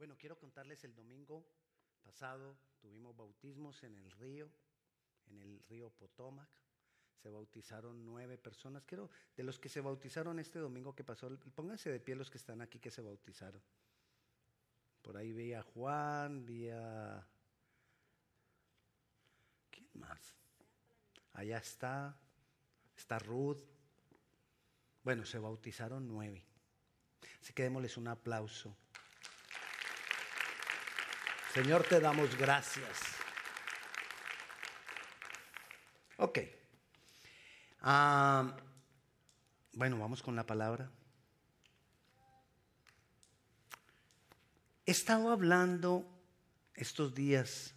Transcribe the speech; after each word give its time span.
Bueno, 0.00 0.16
quiero 0.16 0.38
contarles 0.38 0.82
el 0.84 0.94
domingo 0.94 1.44
pasado 2.02 2.56
tuvimos 2.80 3.14
bautismos 3.14 3.82
en 3.82 3.94
el 3.98 4.10
río, 4.12 4.50
en 5.26 5.38
el 5.40 5.62
río 5.68 5.90
Potomac. 5.90 6.48
Se 7.22 7.28
bautizaron 7.28 8.02
nueve 8.06 8.38
personas. 8.38 8.82
Quiero, 8.86 9.10
de 9.36 9.42
los 9.42 9.58
que 9.58 9.68
se 9.68 9.82
bautizaron 9.82 10.38
este 10.38 10.58
domingo 10.58 10.94
que 10.94 11.04
pasó, 11.04 11.28
pónganse 11.54 11.92
de 11.92 12.00
pie 12.00 12.14
los 12.14 12.30
que 12.30 12.38
están 12.38 12.62
aquí 12.62 12.78
que 12.78 12.90
se 12.90 13.02
bautizaron. 13.02 13.60
Por 15.02 15.18
ahí 15.18 15.34
vi 15.34 15.52
a 15.52 15.60
Juan, 15.60 16.46
vi. 16.46 16.70
¿Quién 19.70 19.90
más? 19.92 20.34
Allá 21.34 21.58
está, 21.58 22.18
está 22.96 23.18
Ruth. 23.18 23.60
Bueno, 25.04 25.26
se 25.26 25.38
bautizaron 25.38 26.08
nueve. 26.08 26.42
Así 27.42 27.52
que 27.52 27.64
démosles 27.64 27.98
un 27.98 28.08
aplauso. 28.08 28.74
Señor, 31.52 31.82
te 31.82 31.98
damos 31.98 32.36
gracias. 32.36 32.96
Ok. 36.16 36.38
Ah, 37.80 38.56
bueno, 39.72 39.98
vamos 39.98 40.22
con 40.22 40.36
la 40.36 40.46
palabra. 40.46 40.88
He 44.86 44.92
estado 44.92 45.30
hablando 45.30 46.06
estos 46.74 47.14
días 47.14 47.74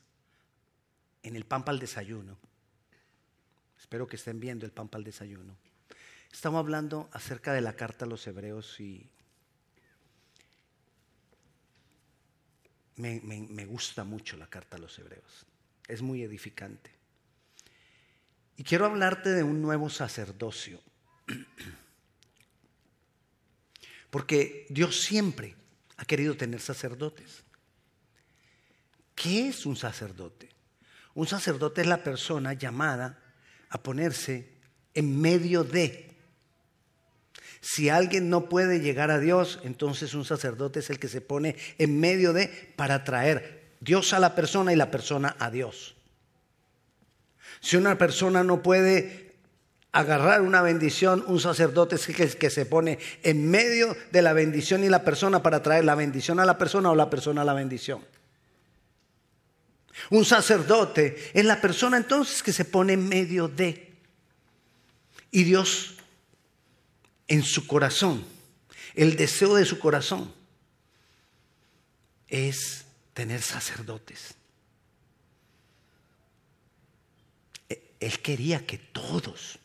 en 1.24 1.36
el 1.36 1.46
pan 1.46 1.66
para 1.66 1.74
el 1.74 1.80
desayuno. 1.80 2.38
Espero 3.80 4.06
que 4.06 4.18
estén 4.18 4.40
viendo 4.40 4.68
el 4.68 4.72
pan 4.72 4.88
para 4.88 5.04
desayuno. 5.04 5.58
Estamos 6.32 6.60
hablando 6.60 7.10
acerca 7.12 7.54
de 7.54 7.62
la 7.62 7.76
carta 7.76 8.06
a 8.06 8.08
los 8.08 8.28
hebreos 8.28 8.80
y 8.80 9.10
me, 12.98 13.66
gusta 13.66 14.04
mucho 14.04 14.38
la 14.38 14.48
carta 14.48 14.78
a 14.78 14.80
los 14.80 14.98
hebreos. 15.00 15.46
Es 15.88 16.02
muy 16.02 16.24
edificante. 16.24 16.92
Y 18.56 18.64
quiero 18.64 18.86
hablarte 18.86 19.30
de 19.30 19.44
un 19.44 19.62
nuevo 19.62 19.90
sacerdocio. 19.90 20.80
Porque 24.10 24.68
Dios 24.70 25.02
siempre 25.02 25.56
ha 25.98 26.06
querido 26.06 26.38
tener 26.38 26.62
sacerdotes. 26.62 27.44
¿Qué 29.16 29.48
es 29.50 29.66
un 29.66 29.76
sacerdote? 29.76 30.50
Un 31.16 31.28
sacerdote 31.28 31.82
es 31.82 31.88
la 31.88 32.04
persona 32.04 32.54
llamada 32.54 33.20
a 33.70 33.82
ponerse 33.82 34.54
en 34.94 35.20
medio 35.20 35.64
de 35.64 36.13
si 37.64 37.88
alguien 37.88 38.30
no 38.30 38.50
puede 38.50 38.82
llegar 38.82 39.10
a 39.10 39.20
Dios, 39.20 39.62
entonces 39.64 40.14
un 40.16 40.26
sacerdote 40.26 40.82
es 40.82 40.90
el 40.90 41.00
que 41.00 41.08
se 41.08 41.22
pone 41.22 41.56
en 41.78 41.98
medio 41.98 42.34
de 42.34 42.50
para 42.76 43.06
traer 43.06 43.64
Dios 43.80 44.12
a 44.12 44.20
la 44.20 44.36
persona 44.36 44.74
y 44.74 44.76
la 44.76 44.92
persona 44.92 45.38
a 45.40 45.50
Dios. 45.50 45.96
Si 47.62 47.78
una 47.78 47.98
persona 47.98 48.44
no 48.44 48.62
puede 48.62 49.36
agarrar 49.94 50.42
una 50.42 50.62
bendición, 50.62 51.24
un 51.26 51.40
sacerdote 51.40 51.96
es 51.96 52.10
el 52.10 52.38
que 52.38 52.50
se 52.50 52.66
pone 52.66 53.00
en 53.24 53.50
medio 53.50 53.96
de 54.12 54.22
la 54.22 54.34
bendición 54.34 54.84
y 54.84 54.90
la 54.90 55.06
persona 55.06 55.42
para 55.42 55.64
traer 55.64 55.86
la 55.86 55.96
bendición 55.96 56.42
a 56.42 56.46
la 56.46 56.58
persona 56.58 56.92
o 56.92 56.96
la 56.96 57.10
persona 57.10 57.44
a 57.44 57.46
la 57.46 57.54
bendición. 57.54 58.02
Un 60.10 60.26
sacerdote 60.26 61.32
es 61.34 61.46
la 61.46 61.62
persona 61.62 61.96
entonces 61.96 62.44
que 62.44 62.52
se 62.52 62.66
pone 62.66 62.92
en 62.92 63.08
medio 63.08 63.48
de. 63.48 63.94
Y 65.32 65.46
Dios 65.46 65.96
en 67.34 67.42
su 67.42 67.66
corazón, 67.66 68.24
el 68.94 69.16
deseo 69.16 69.56
de 69.56 69.66
su 69.66 69.80
corazón 69.80 70.32
es 72.28 72.86
tener 73.16 73.42
sacerdotes. 73.42 74.36
E, 77.70 77.96
él 78.00 78.20
quería 78.20 78.68
que 78.68 78.78
todos, 78.78 79.58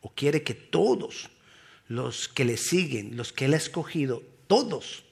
o 0.00 0.14
quiere 0.14 0.42
que 0.42 0.54
todos 0.54 1.28
los 1.88 2.26
que 2.26 2.46
le 2.46 2.56
siguen, 2.56 3.18
los 3.18 3.34
que 3.34 3.44
él 3.44 3.52
ha 3.52 3.58
escogido, 3.58 4.22
todos 4.46 5.04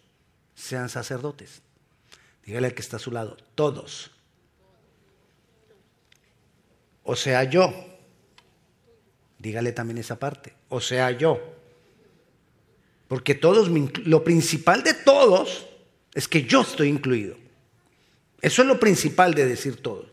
sean 0.54 0.88
sacerdotes. 0.88 1.60
Dígale 2.46 2.68
al 2.68 2.74
que 2.74 2.80
está 2.80 2.96
a 2.96 3.00
su 3.00 3.10
lado, 3.10 3.36
todos. 3.54 4.12
O 7.02 7.16
sea, 7.16 7.44
yo. 7.44 7.70
Dígale 9.38 9.72
también 9.72 9.98
esa 9.98 10.18
parte. 10.18 10.54
O 10.70 10.80
sea, 10.80 11.10
yo. 11.10 11.51
Porque 13.12 13.34
todos, 13.34 13.68
lo 14.06 14.24
principal 14.24 14.82
de 14.82 14.94
todos 14.94 15.66
es 16.14 16.26
que 16.26 16.44
yo 16.44 16.62
estoy 16.62 16.88
incluido. 16.88 17.36
Eso 18.40 18.62
es 18.62 18.68
lo 18.68 18.80
principal 18.80 19.34
de 19.34 19.44
decir 19.44 19.82
todo. 19.82 20.10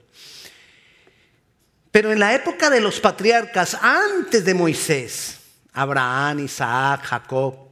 Pero 1.91 2.11
en 2.11 2.19
la 2.19 2.35
época 2.35 2.69
de 2.69 2.81
los 2.81 2.99
patriarcas, 2.99 3.75
antes 3.75 4.43
de 4.43 4.53
Moisés, 4.53 5.39
Abraham, 5.71 6.39
Isaac, 6.39 7.05
Jacob, 7.05 7.69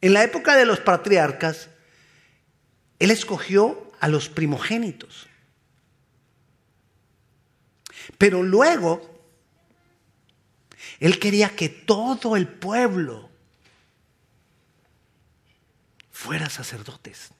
en 0.00 0.12
la 0.12 0.22
época 0.22 0.54
de 0.54 0.66
los 0.66 0.78
patriarcas, 0.78 1.68
él 3.00 3.10
escogió 3.10 3.90
a 3.98 4.06
los 4.06 4.28
primogénitos. 4.28 5.26
Pero 8.18 8.44
luego, 8.44 9.20
él 11.00 11.18
quería 11.18 11.56
que 11.56 11.68
todo 11.68 12.36
el 12.36 12.46
pueblo 12.46 13.30
fuera 16.30 16.48
sacerdotes. 16.48 17.30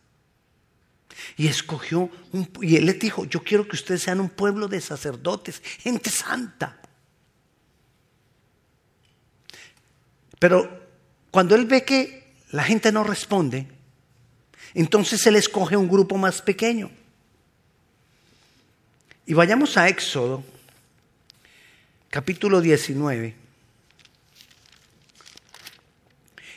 Y 1.37 1.47
escogió, 1.47 2.11
un, 2.33 2.51
y 2.61 2.75
él 2.75 2.87
les 2.87 2.99
dijo, 2.99 3.25
yo 3.25 3.41
quiero 3.45 3.69
que 3.69 3.77
ustedes 3.77 4.03
sean 4.03 4.19
un 4.19 4.29
pueblo 4.29 4.67
de 4.67 4.81
sacerdotes, 4.81 5.63
gente 5.79 6.11
santa. 6.11 6.77
Pero 10.41 10.89
cuando 11.31 11.55
él 11.55 11.67
ve 11.67 11.85
que 11.85 12.35
la 12.51 12.65
gente 12.65 12.91
no 12.91 13.05
responde, 13.05 13.69
entonces 14.75 15.25
él 15.25 15.37
escoge 15.37 15.77
un 15.77 15.89
grupo 15.89 16.17
más 16.17 16.43
pequeño. 16.43 16.91
Y 19.25 19.35
vayamos 19.35 19.77
a 19.77 19.89
Éxodo, 19.89 20.43
capítulo 22.09 22.61
19. 22.61 23.37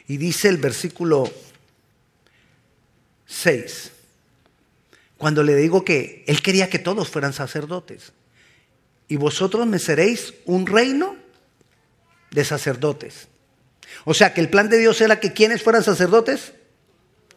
Y 0.08 0.18
dice 0.18 0.50
el 0.50 0.58
versículo 0.58 1.32
6, 3.34 3.92
cuando 5.18 5.44
le 5.44 5.56
digo 5.56 5.84
que 5.84 6.24
él 6.28 6.42
quería 6.42 6.70
que 6.70 6.80
todos 6.80 7.10
fueran 7.10 7.34
sacerdotes. 7.34 8.14
Y 9.08 9.16
vosotros 9.16 9.66
me 9.68 9.80
seréis 9.80 10.34
un 10.46 10.68
reino 10.68 11.16
de 12.32 12.46
sacerdotes. 12.46 13.28
O 14.06 14.14
sea 14.14 14.34
que 14.34 14.42
el 14.42 14.50
plan 14.50 14.70
de 14.70 14.78
Dios 14.78 15.02
era 15.02 15.20
que 15.20 15.34
quienes 15.34 15.64
fueran 15.64 15.84
sacerdotes, 15.84 16.54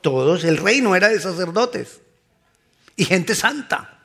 todos, 0.01 0.45
el 0.45 0.59
reino 0.59 0.95
era 0.95 1.09
de 1.09 1.21
sacerdotes 1.21 2.01
y 2.97 3.05
gente 3.05 3.35
santa. 3.35 4.01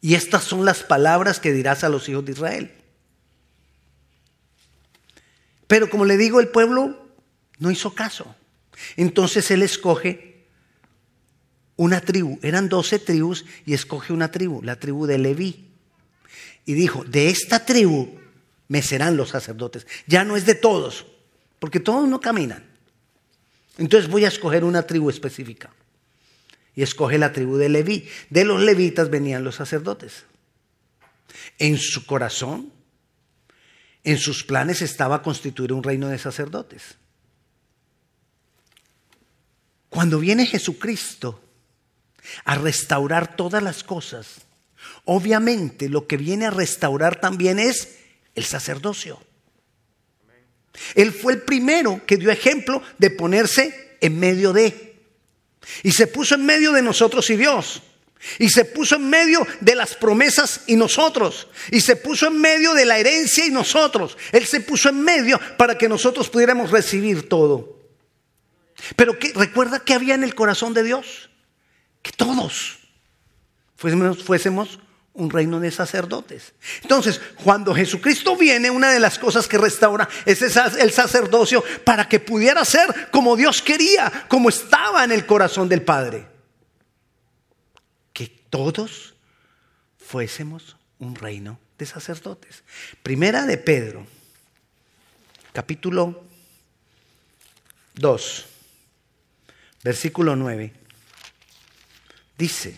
Y 0.00 0.14
estas 0.14 0.44
son 0.44 0.64
las 0.64 0.82
palabras 0.82 1.40
que 1.40 1.52
dirás 1.52 1.82
a 1.82 1.88
los 1.88 2.08
hijos 2.08 2.24
de 2.24 2.32
Israel. 2.32 2.74
Pero 5.66 5.88
como 5.88 6.04
le 6.04 6.16
digo, 6.16 6.40
el 6.40 6.48
pueblo 6.48 7.08
no 7.58 7.70
hizo 7.70 7.94
caso. 7.94 8.34
Entonces 8.96 9.50
él 9.50 9.62
escoge 9.62 10.46
una 11.76 12.00
tribu, 12.00 12.38
eran 12.42 12.68
doce 12.68 12.98
tribus 12.98 13.44
y 13.66 13.74
escoge 13.74 14.12
una 14.12 14.30
tribu, 14.30 14.62
la 14.62 14.78
tribu 14.78 15.06
de 15.06 15.18
Leví. 15.18 15.70
Y 16.66 16.74
dijo, 16.74 17.04
de 17.04 17.30
esta 17.30 17.64
tribu 17.64 18.18
me 18.68 18.82
serán 18.82 19.16
los 19.16 19.30
sacerdotes. 19.30 19.86
Ya 20.06 20.24
no 20.24 20.36
es 20.36 20.46
de 20.46 20.54
todos, 20.54 21.06
porque 21.58 21.80
todos 21.80 22.08
no 22.08 22.20
caminan. 22.20 22.64
Entonces 23.76 24.08
voy 24.08 24.24
a 24.24 24.28
escoger 24.28 24.64
una 24.64 24.86
tribu 24.86 25.10
específica. 25.10 25.70
Y 26.76 26.82
escoge 26.82 27.18
la 27.18 27.32
tribu 27.32 27.56
de 27.56 27.68
Leví. 27.68 28.08
De 28.30 28.44
los 28.44 28.60
levitas 28.60 29.10
venían 29.10 29.44
los 29.44 29.56
sacerdotes. 29.56 30.24
En 31.58 31.78
su 31.78 32.04
corazón, 32.06 32.72
en 34.02 34.18
sus 34.18 34.44
planes 34.44 34.82
estaba 34.82 35.22
constituir 35.22 35.72
un 35.72 35.82
reino 35.82 36.08
de 36.08 36.18
sacerdotes. 36.18 36.96
Cuando 39.94 40.18
viene 40.18 40.44
Jesucristo 40.44 41.40
a 42.44 42.56
restaurar 42.56 43.36
todas 43.36 43.62
las 43.62 43.84
cosas, 43.84 44.40
obviamente 45.04 45.88
lo 45.88 46.08
que 46.08 46.16
viene 46.16 46.46
a 46.46 46.50
restaurar 46.50 47.20
también 47.20 47.60
es 47.60 47.90
el 48.34 48.44
sacerdocio. 48.44 49.20
Él 50.96 51.12
fue 51.12 51.34
el 51.34 51.42
primero 51.42 52.04
que 52.06 52.16
dio 52.16 52.32
ejemplo 52.32 52.82
de 52.98 53.10
ponerse 53.10 53.96
en 54.00 54.18
medio 54.18 54.52
de. 54.52 54.96
Y 55.84 55.92
se 55.92 56.08
puso 56.08 56.34
en 56.34 56.44
medio 56.44 56.72
de 56.72 56.82
nosotros 56.82 57.30
y 57.30 57.36
Dios. 57.36 57.80
Y 58.40 58.48
se 58.48 58.64
puso 58.64 58.96
en 58.96 59.08
medio 59.08 59.46
de 59.60 59.76
las 59.76 59.94
promesas 59.94 60.62
y 60.66 60.74
nosotros. 60.74 61.46
Y 61.70 61.80
se 61.80 61.94
puso 61.94 62.26
en 62.26 62.40
medio 62.40 62.74
de 62.74 62.84
la 62.84 62.98
herencia 62.98 63.46
y 63.46 63.50
nosotros. 63.50 64.18
Él 64.32 64.44
se 64.44 64.60
puso 64.60 64.88
en 64.88 65.00
medio 65.02 65.38
para 65.56 65.78
que 65.78 65.88
nosotros 65.88 66.28
pudiéramos 66.28 66.72
recibir 66.72 67.28
todo. 67.28 67.83
Pero 68.96 69.16
recuerda 69.34 69.80
que 69.80 69.94
había 69.94 70.14
en 70.14 70.24
el 70.24 70.34
corazón 70.34 70.74
de 70.74 70.82
Dios 70.82 71.30
que 72.02 72.12
todos 72.12 72.78
fuésemos, 73.76 74.22
fuésemos 74.22 74.78
un 75.14 75.30
reino 75.30 75.60
de 75.60 75.70
sacerdotes. 75.70 76.52
Entonces, 76.82 77.20
cuando 77.42 77.74
Jesucristo 77.74 78.36
viene, 78.36 78.68
una 78.70 78.90
de 78.90 79.00
las 79.00 79.18
cosas 79.18 79.46
que 79.46 79.58
restaura 79.58 80.08
es 80.26 80.42
el 80.42 80.90
sacerdocio 80.90 81.64
para 81.84 82.08
que 82.08 82.20
pudiera 82.20 82.64
ser 82.64 83.10
como 83.10 83.36
Dios 83.36 83.62
quería, 83.62 84.26
como 84.28 84.48
estaba 84.48 85.04
en 85.04 85.12
el 85.12 85.24
corazón 85.24 85.68
del 85.68 85.82
Padre. 85.82 86.26
Que 88.12 88.26
todos 88.26 89.14
fuésemos 89.98 90.76
un 90.98 91.14
reino 91.14 91.58
de 91.78 91.86
sacerdotes. 91.86 92.64
Primera 93.02 93.46
de 93.46 93.56
Pedro, 93.56 94.06
capítulo 95.52 96.24
2, 97.94 98.46
versículo 99.84 100.34
9. 100.34 100.72
Dice, 102.38 102.76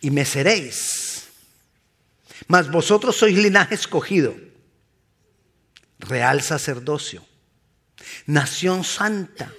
y 0.00 0.10
me 0.10 0.26
seréis. 0.26 1.28
Mas 2.48 2.70
vosotros 2.70 3.16
sois 3.16 3.38
linaje 3.38 3.74
escogido, 3.74 4.36
real 5.98 6.42
sacerdocio, 6.42 7.24
nación 8.26 8.84
santa, 8.84 9.50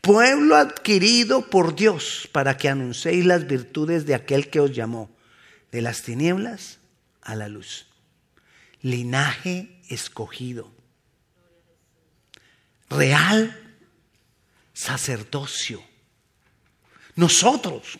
pueblo 0.00 0.56
adquirido 0.56 1.50
por 1.50 1.74
Dios 1.74 2.28
para 2.32 2.56
que 2.56 2.70
anunciéis 2.70 3.26
las 3.26 3.46
virtudes 3.46 4.06
de 4.06 4.14
aquel 4.14 4.48
que 4.48 4.60
os 4.60 4.72
llamó 4.72 5.10
de 5.72 5.82
las 5.82 6.02
tinieblas 6.02 6.78
a 7.20 7.34
la 7.34 7.48
luz. 7.48 7.86
Linaje 8.80 9.82
escogido, 9.88 10.72
real 12.88 13.63
sacerdocio. 14.74 15.82
Nosotros 17.16 17.98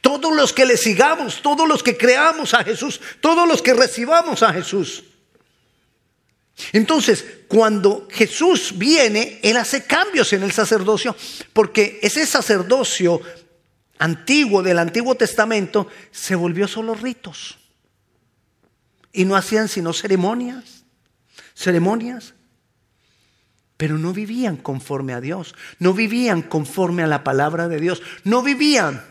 todos 0.00 0.34
los 0.34 0.52
que 0.52 0.66
le 0.66 0.76
sigamos, 0.76 1.42
todos 1.42 1.68
los 1.68 1.82
que 1.82 1.96
creamos 1.96 2.54
a 2.54 2.64
Jesús, 2.64 3.00
todos 3.20 3.48
los 3.48 3.62
que 3.62 3.74
recibamos 3.74 4.42
a 4.42 4.52
Jesús. 4.52 5.04
Entonces, 6.72 7.24
cuando 7.48 8.06
Jesús 8.10 8.74
viene, 8.76 9.40
Él 9.42 9.56
hace 9.56 9.84
cambios 9.84 10.32
en 10.32 10.42
el 10.42 10.52
sacerdocio, 10.52 11.16
porque 11.52 11.98
ese 12.02 12.26
sacerdocio 12.26 13.20
antiguo 13.98 14.62
del 14.62 14.78
Antiguo 14.78 15.14
Testamento 15.14 15.86
se 16.10 16.34
volvió 16.34 16.68
solo 16.68 16.94
ritos. 16.94 17.58
Y 19.12 19.24
no 19.24 19.36
hacían 19.36 19.68
sino 19.68 19.92
ceremonias, 19.92 20.84
ceremonias, 21.54 22.34
pero 23.80 23.96
no 23.96 24.12
vivían 24.12 24.58
conforme 24.58 25.14
a 25.14 25.22
Dios, 25.22 25.54
no 25.78 25.94
vivían 25.94 26.42
conforme 26.42 27.02
a 27.02 27.06
la 27.06 27.24
palabra 27.24 27.66
de 27.66 27.80
Dios, 27.80 28.02
no 28.24 28.42
vivían 28.42 29.02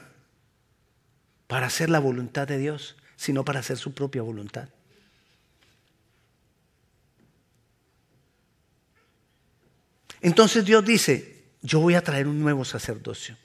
para 1.48 1.66
hacer 1.66 1.90
la 1.90 1.98
voluntad 1.98 2.48
de 2.48 2.60
Dios, 2.60 2.96
sino 3.16 3.44
para 3.44 3.62
hacer 3.62 3.80
su 3.80 3.96
propia 3.96 4.22
voluntad. 4.22 4.70
Entonces 10.22 10.64
Dios 10.64 10.86
dice, 10.86 11.46
yo 11.64 11.80
voy 11.80 11.96
a 11.96 12.04
traer 12.04 12.28
un 12.28 12.40
nuevo 12.40 12.64
sacerdocio. 12.64 13.38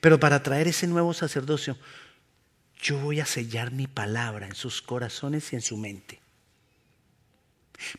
Pero 0.00 0.18
para 0.18 0.42
traer 0.42 0.66
ese 0.66 0.88
nuevo 0.88 1.14
sacerdocio, 1.14 1.78
yo 2.82 2.98
voy 2.98 3.20
a 3.20 3.26
sellar 3.26 3.70
mi 3.70 3.86
palabra 3.86 4.48
en 4.48 4.56
sus 4.56 4.82
corazones 4.82 5.52
y 5.52 5.54
en 5.54 5.62
su 5.62 5.76
mente. 5.76 6.21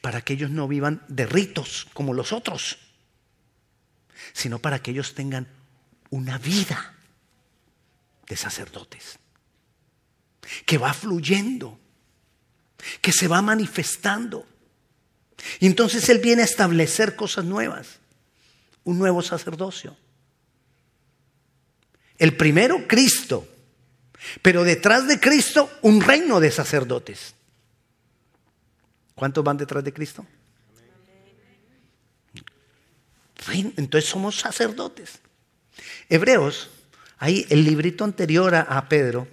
Para 0.01 0.21
que 0.21 0.33
ellos 0.33 0.49
no 0.49 0.67
vivan 0.67 1.03
de 1.07 1.25
ritos 1.25 1.87
como 1.93 2.13
los 2.13 2.31
otros, 2.31 2.77
sino 4.33 4.59
para 4.59 4.79
que 4.79 4.91
ellos 4.91 5.13
tengan 5.13 5.47
una 6.09 6.37
vida 6.37 6.93
de 8.27 8.37
sacerdotes, 8.37 9.19
que 10.65 10.77
va 10.77 10.93
fluyendo, 10.93 11.79
que 13.01 13.11
se 13.11 13.27
va 13.27 13.41
manifestando. 13.41 14.47
Y 15.59 15.65
entonces 15.65 16.07
Él 16.09 16.19
viene 16.19 16.41
a 16.43 16.45
establecer 16.45 17.15
cosas 17.15 17.45
nuevas, 17.45 17.99
un 18.83 18.97
nuevo 18.99 19.21
sacerdocio. 19.21 19.97
El 22.17 22.37
primero, 22.37 22.87
Cristo, 22.87 23.47
pero 24.41 24.63
detrás 24.63 25.07
de 25.07 25.19
Cristo, 25.19 25.69
un 25.81 26.01
reino 26.01 26.39
de 26.39 26.51
sacerdotes. 26.51 27.35
¿Cuántos 29.15 29.43
van 29.43 29.57
detrás 29.57 29.83
de 29.83 29.93
Cristo? 29.93 30.25
Entonces 33.77 34.09
somos 34.09 34.39
sacerdotes. 34.39 35.19
Hebreos 36.09 36.69
Ahí 37.23 37.45
el 37.49 37.63
librito 37.63 38.03
anterior 38.03 38.53
a, 38.53 38.89
Pedro, 38.89 39.25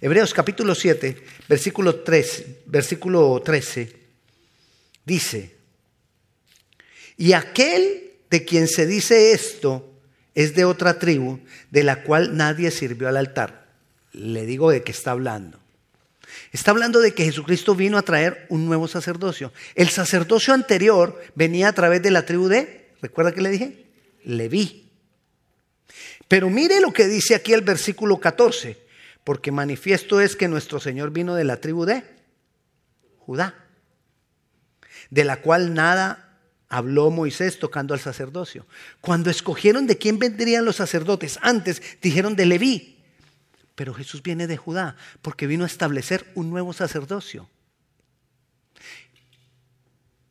Hebreos 0.00 0.34
capítulo 0.34 0.74
7, 0.74 1.22
versículo 1.48 2.00
3, 2.00 2.44
versículo 2.66 3.40
13, 3.44 3.94
dice, 5.04 5.54
y 7.16 7.34
aquel 7.34 8.14
de 8.28 8.44
quien 8.44 8.66
se 8.66 8.88
dice 8.88 9.30
esto 9.30 9.88
es 10.34 10.56
de 10.56 10.64
otra 10.64 10.98
tribu, 10.98 11.38
de 11.70 11.84
la 11.84 12.02
cual 12.02 12.36
nadie 12.36 12.72
sirvió 12.72 13.06
al 13.06 13.16
altar. 13.16 13.68
Le 14.12 14.44
digo 14.44 14.72
de 14.72 14.82
qué 14.82 14.90
está 14.90 15.12
hablando. 15.12 15.60
Está 16.52 16.70
hablando 16.70 17.00
de 17.00 17.12
que 17.12 17.24
Jesucristo 17.24 17.74
vino 17.74 17.98
a 17.98 18.02
traer 18.02 18.46
un 18.48 18.66
nuevo 18.66 18.88
sacerdocio. 18.88 19.52
El 19.74 19.88
sacerdocio 19.88 20.54
anterior 20.54 21.20
venía 21.34 21.68
a 21.68 21.72
través 21.72 22.02
de 22.02 22.10
la 22.10 22.24
tribu 22.24 22.48
de, 22.48 22.90
¿recuerda 23.02 23.32
que 23.32 23.42
le 23.42 23.50
dije? 23.50 23.86
Leví. 24.24 24.90
Pero 26.28 26.50
mire 26.50 26.80
lo 26.80 26.92
que 26.92 27.06
dice 27.06 27.34
aquí 27.34 27.52
el 27.52 27.62
versículo 27.62 28.20
14, 28.20 28.78
porque 29.24 29.50
manifiesto 29.50 30.20
es 30.20 30.36
que 30.36 30.48
nuestro 30.48 30.80
Señor 30.80 31.10
vino 31.10 31.34
de 31.34 31.44
la 31.44 31.58
tribu 31.58 31.84
de 31.84 32.04
Judá, 33.18 33.54
de 35.10 35.24
la 35.24 35.40
cual 35.40 35.74
nada 35.74 36.38
habló 36.68 37.10
Moisés 37.10 37.58
tocando 37.58 37.94
al 37.94 38.00
sacerdocio. 38.00 38.66
Cuando 39.00 39.30
escogieron 39.30 39.86
de 39.86 39.96
quién 39.96 40.18
vendrían 40.18 40.64
los 40.64 40.76
sacerdotes, 40.76 41.38
antes 41.40 41.82
dijeron 42.02 42.36
de 42.36 42.46
Leví, 42.46 42.97
pero 43.78 43.94
Jesús 43.94 44.24
viene 44.24 44.48
de 44.48 44.56
Judá 44.56 44.96
porque 45.22 45.46
vino 45.46 45.62
a 45.62 45.68
establecer 45.68 46.28
un 46.34 46.50
nuevo 46.50 46.72
sacerdocio. 46.72 47.48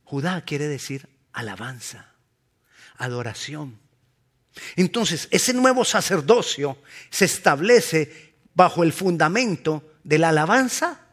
Judá 0.03 0.43
quiere 0.43 0.67
decir 0.67 1.07
alabanza, 1.31 2.11
adoración. 2.97 3.79
Entonces, 4.75 5.29
ese 5.31 5.53
nuevo 5.53 5.85
sacerdocio 5.85 6.77
se 7.09 7.23
establece 7.23 8.33
bajo 8.53 8.83
el 8.83 8.91
fundamento 8.91 9.93
de 10.03 10.17
la 10.17 10.29
alabanza 10.29 11.07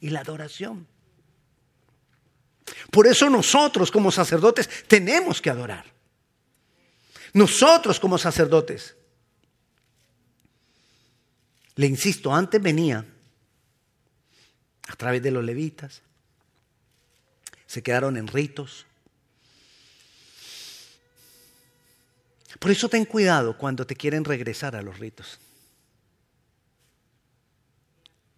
y 0.00 0.10
la 0.10 0.22
adoración. 0.22 0.88
Por 2.90 3.06
eso 3.06 3.30
nosotros 3.30 3.92
como 3.92 4.10
sacerdotes 4.10 4.68
tenemos 4.88 5.40
que 5.40 5.50
adorar. 5.50 5.84
Nosotros 7.32 8.00
como 8.00 8.18
sacerdotes. 8.18 8.96
Le 11.78 11.86
insisto, 11.86 12.34
antes 12.34 12.60
venía 12.60 13.06
a 14.88 14.96
través 14.96 15.22
de 15.22 15.30
los 15.30 15.44
levitas, 15.44 16.02
se 17.66 17.82
quedaron 17.82 18.16
en 18.16 18.26
ritos, 18.26 18.84
Por 22.58 22.70
eso 22.70 22.88
ten 22.88 23.04
cuidado 23.04 23.56
cuando 23.56 23.86
te 23.86 23.94
quieren 23.94 24.24
regresar 24.24 24.74
a 24.74 24.82
los 24.82 24.98
ritos. 24.98 25.38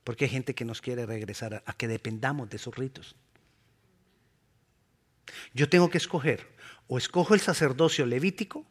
Porque 0.04 0.25
hay 0.25 0.30
gente 0.30 0.54
que 0.54 0.64
nos 0.64 0.80
quiere 0.80 1.06
regresar 1.06 1.62
a, 1.64 1.73
que 1.73 1.88
dependamos 1.88 2.50
de 2.50 2.56
esos 2.56 2.76
ritos. 2.76 3.14
Yo 5.54 5.68
tengo 5.68 5.88
que 5.90 5.99
escoger, 5.99 6.47
o 6.88 6.99
escojo 6.99 7.35
el 7.35 7.40
sacerdocio 7.40 8.04
levítico, 8.04 8.66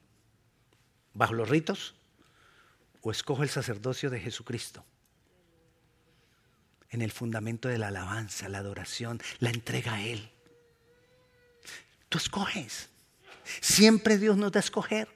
bajo 1.14 1.34
los 1.34 1.50
ritos, 1.50 1.96
o 3.02 3.12
escojo 3.12 3.44
el 3.44 3.50
sacerdocio 3.50 4.10
de 4.10 4.20
Jesucristo, 4.20 4.84
en 6.90 7.02
el 7.02 7.12
fundamento 7.12 7.68
de 7.68 7.78
la 7.78 7.90
alabanza, 7.90 8.50
la 8.50 8.60
adoración, 8.60 9.22
la 9.40 9.50
entrega 9.50 9.96
a 9.96 10.04
Él. 10.04 10.30
Tú 12.10 12.18
escoges. 12.18 12.90
Siempre 13.62 14.18
Dios 14.18 14.38
nos 14.38 14.52
da 14.52 14.60
a 14.60 14.62
escoger. 14.62 15.08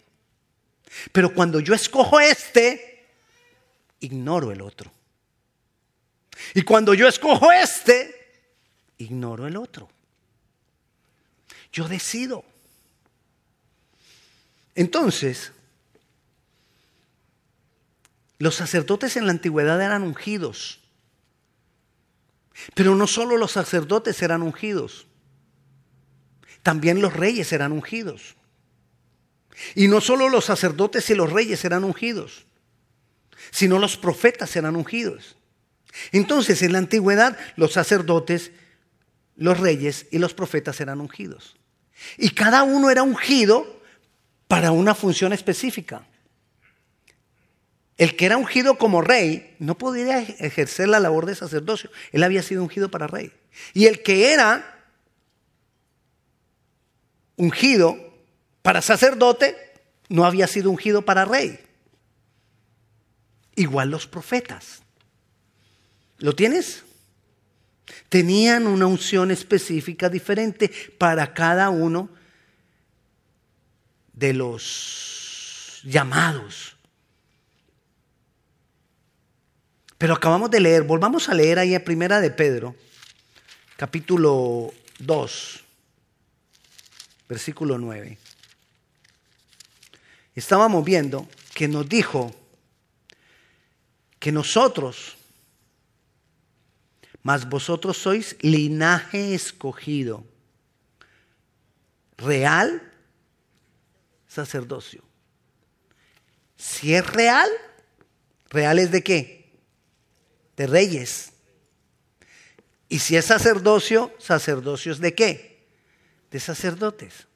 Pero 1.11 1.33
cuando 1.33 1.59
yo 1.59 1.73
escojo 1.73 2.19
este, 2.19 3.07
ignoro 3.99 4.51
el 4.51 4.61
otro. 4.61 4.91
Y 6.53 6.61
cuando 6.61 6.93
yo 6.93 7.07
escojo 7.07 7.51
este, 7.51 8.51
ignoro 8.97 9.47
el 9.47 9.57
otro. 9.57 9.89
Yo 11.71 11.87
decido. 11.87 12.45
Entonces, 14.75 15.51
los 18.43 18.55
sacerdotes 18.55 19.15
en 19.15 19.25
la 19.25 19.31
antigüedad 19.31 19.81
eran 19.81 20.03
ungidos. 20.03 20.81
Pero 22.75 22.93
no 22.93 23.07
solo 23.07 23.37
los 23.37 23.53
sacerdotes 23.53 24.21
eran 24.21 24.41
ungidos, 24.41 25.07
también 26.61 27.01
los 27.01 27.13
reyes 27.13 27.53
eran 27.53 27.71
ungidos. 27.71 28.35
Y 29.75 29.87
no 29.87 30.01
solo 30.01 30.27
los 30.27 30.43
sacerdotes 30.43 31.09
y 31.09 31.15
los 31.15 31.31
reyes 31.31 31.63
eran 31.63 31.85
ungidos, 31.85 32.45
sino 33.49 33.79
los 33.79 33.95
profetas 33.95 34.53
eran 34.57 34.75
ungidos. 34.75 35.37
Entonces, 36.11 36.63
en 36.63 36.73
la 36.73 36.79
antigüedad, 36.79 37.37
los 37.55 37.71
sacerdotes, 37.71 38.51
los 39.37 39.57
reyes 39.57 40.07
y 40.11 40.17
los 40.17 40.33
profetas 40.33 40.81
eran 40.81 40.99
ungidos. 40.99 41.55
Y 42.17 42.31
cada 42.31 42.63
uno 42.63 42.89
era 42.89 43.03
ungido 43.03 43.81
para 44.49 44.73
una 44.73 44.93
función 44.95 45.31
específica. 45.31 46.05
El 47.97 48.15
que 48.15 48.25
era 48.25 48.37
ungido 48.37 48.77
como 48.77 49.01
rey 49.01 49.55
no 49.59 49.77
podía 49.77 50.19
ejercer 50.19 50.89
la 50.89 50.99
labor 50.99 51.25
de 51.25 51.35
sacerdocio. 51.35 51.91
Él 52.11 52.23
había 52.23 52.41
sido 52.41 52.63
ungido 52.63 52.89
para 52.89 53.07
rey. 53.07 53.31
Y 53.73 53.85
el 53.85 54.01
que 54.01 54.33
era 54.33 54.83
ungido 57.35 57.95
para 58.61 58.81
sacerdote 58.81 59.55
no 60.09 60.25
había 60.25 60.47
sido 60.47 60.71
ungido 60.71 61.03
para 61.03 61.25
rey. 61.25 61.59
Igual 63.55 63.91
los 63.91 64.07
profetas. 64.07 64.81
¿Lo 66.17 66.33
tienes? 66.33 66.83
Tenían 68.09 68.65
una 68.65 68.87
unción 68.87 69.29
específica 69.29 70.09
diferente 70.09 70.71
para 70.97 71.33
cada 71.33 71.69
uno 71.69 72.09
de 74.13 74.33
los 74.33 75.81
llamados. 75.83 76.72
Pero 80.03 80.15
acabamos 80.15 80.51
de 80.51 80.59
leer, 80.59 80.83
volvamos 80.83 81.29
a 81.29 81.33
leer 81.33 81.59
ahí 81.59 81.73
en 81.73 81.81
Primera 81.81 82.19
de 82.19 82.29
Pedro, 82.29 82.75
capítulo 83.77 84.73
2, 84.99 85.63
versículo 87.29 87.77
9. 87.77 88.17
Estábamos 90.35 90.83
viendo 90.83 91.25
que 91.53 91.69
nos 91.69 91.87
dijo 91.87 92.35
que 94.19 94.33
nosotros, 94.33 95.15
mas 97.21 97.47
vosotros 97.47 97.95
sois 97.95 98.35
linaje 98.41 99.33
escogido, 99.33 100.25
real 102.17 102.91
sacerdocio. 104.27 105.01
Si 106.57 106.93
es 106.93 107.07
real, 107.07 107.49
real 108.49 108.79
es 108.79 108.91
de 108.91 109.01
qué? 109.01 109.42
De 110.55 110.67
reyes. 110.67 111.33
Y 112.89 112.99
si 112.99 113.15
es 113.15 113.25
sacerdocio, 113.25 114.13
sacerdocio 114.19 114.91
es 114.91 114.99
de 114.99 115.15
qué? 115.15 115.67
De 116.29 116.39
sacerdotes. 116.39 117.27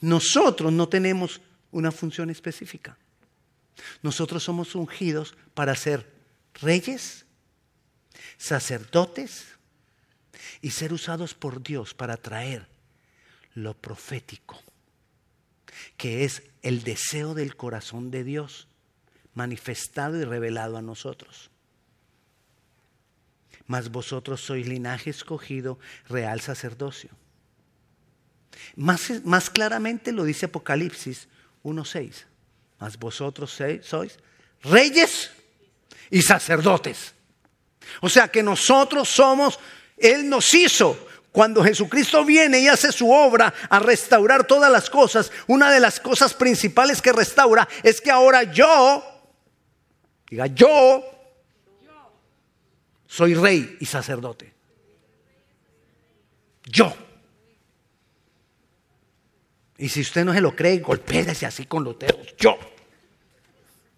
Nosotros 0.00 0.72
no 0.72 0.88
tenemos 0.88 1.40
una 1.70 1.90
función 1.90 2.30
específica. 2.30 2.98
Nosotros 4.02 4.42
somos 4.42 4.74
ungidos 4.74 5.34
para 5.54 5.74
ser 5.74 6.10
reyes, 6.54 7.24
sacerdotes 8.38 9.46
y 10.60 10.70
ser 10.70 10.92
usados 10.92 11.34
por 11.34 11.62
Dios 11.62 11.94
para 11.94 12.16
traer 12.16 12.66
lo 13.54 13.74
profético, 13.74 14.62
que 15.96 16.24
es 16.24 16.42
el 16.62 16.82
deseo 16.82 17.34
del 17.34 17.56
corazón 17.56 18.10
de 18.10 18.24
Dios 18.24 18.68
manifestado 19.34 20.18
y 20.18 20.24
revelado 20.24 20.76
a 20.76 20.82
nosotros. 20.82 21.50
Mas 23.66 23.90
vosotros 23.90 24.40
sois 24.40 24.66
linaje 24.66 25.10
escogido, 25.10 25.78
real 26.08 26.40
sacerdocio. 26.40 27.10
Más, 28.76 29.24
más 29.24 29.50
claramente 29.50 30.12
lo 30.12 30.24
dice 30.24 30.46
Apocalipsis 30.46 31.28
1.6. 31.64 32.24
Mas 32.78 32.98
vosotros 32.98 33.58
sois 33.82 34.18
reyes 34.62 35.30
y 36.10 36.22
sacerdotes. 36.22 37.14
O 38.00 38.08
sea 38.08 38.28
que 38.28 38.42
nosotros 38.42 39.08
somos, 39.08 39.58
Él 39.96 40.28
nos 40.28 40.52
hizo. 40.54 40.96
Cuando 41.32 41.62
Jesucristo 41.62 42.24
viene 42.24 42.60
y 42.60 42.68
hace 42.68 42.90
su 42.92 43.10
obra 43.10 43.52
a 43.68 43.78
restaurar 43.78 44.46
todas 44.46 44.72
las 44.72 44.88
cosas, 44.88 45.30
una 45.46 45.70
de 45.70 45.80
las 45.80 46.00
cosas 46.00 46.32
principales 46.32 47.02
que 47.02 47.12
restaura 47.12 47.68
es 47.82 48.00
que 48.00 48.10
ahora 48.10 48.44
yo, 48.44 49.04
diga 50.30 50.46
yo, 50.46 51.04
soy 53.16 53.32
rey 53.34 53.78
y 53.80 53.86
sacerdote. 53.86 54.52
Yo. 56.66 56.94
Y 59.78 59.88
si 59.88 60.02
usted 60.02 60.22
no 60.22 60.34
se 60.34 60.42
lo 60.42 60.54
cree, 60.54 60.80
golpéese 60.80 61.46
así 61.46 61.64
con 61.64 61.82
los 61.82 61.98
dedos. 61.98 62.34
Yo. 62.36 62.58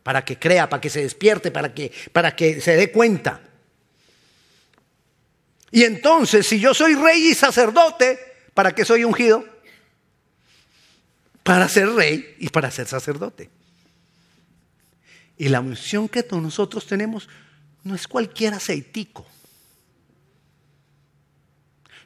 Para 0.04 0.24
que 0.24 0.38
crea, 0.38 0.68
para 0.68 0.80
que 0.80 0.88
se 0.88 1.02
despierte, 1.02 1.50
para 1.50 1.74
que, 1.74 1.90
para 2.12 2.36
que 2.36 2.60
se 2.60 2.76
dé 2.76 2.92
cuenta. 2.92 3.40
Y 5.72 5.82
entonces, 5.82 6.46
si 6.46 6.60
yo 6.60 6.72
soy 6.72 6.94
rey 6.94 7.30
y 7.30 7.34
sacerdote, 7.34 8.20
¿para 8.54 8.72
qué 8.72 8.84
soy 8.84 9.02
ungido? 9.02 9.44
Para 11.42 11.68
ser 11.68 11.88
rey 11.88 12.36
y 12.38 12.50
para 12.50 12.70
ser 12.70 12.86
sacerdote. 12.86 13.50
Y 15.36 15.48
la 15.48 15.58
unción 15.58 16.08
que 16.08 16.24
nosotros 16.30 16.86
tenemos 16.86 17.28
no 17.84 17.94
es 17.94 18.06
cualquier 18.06 18.54
aceitico. 18.54 19.26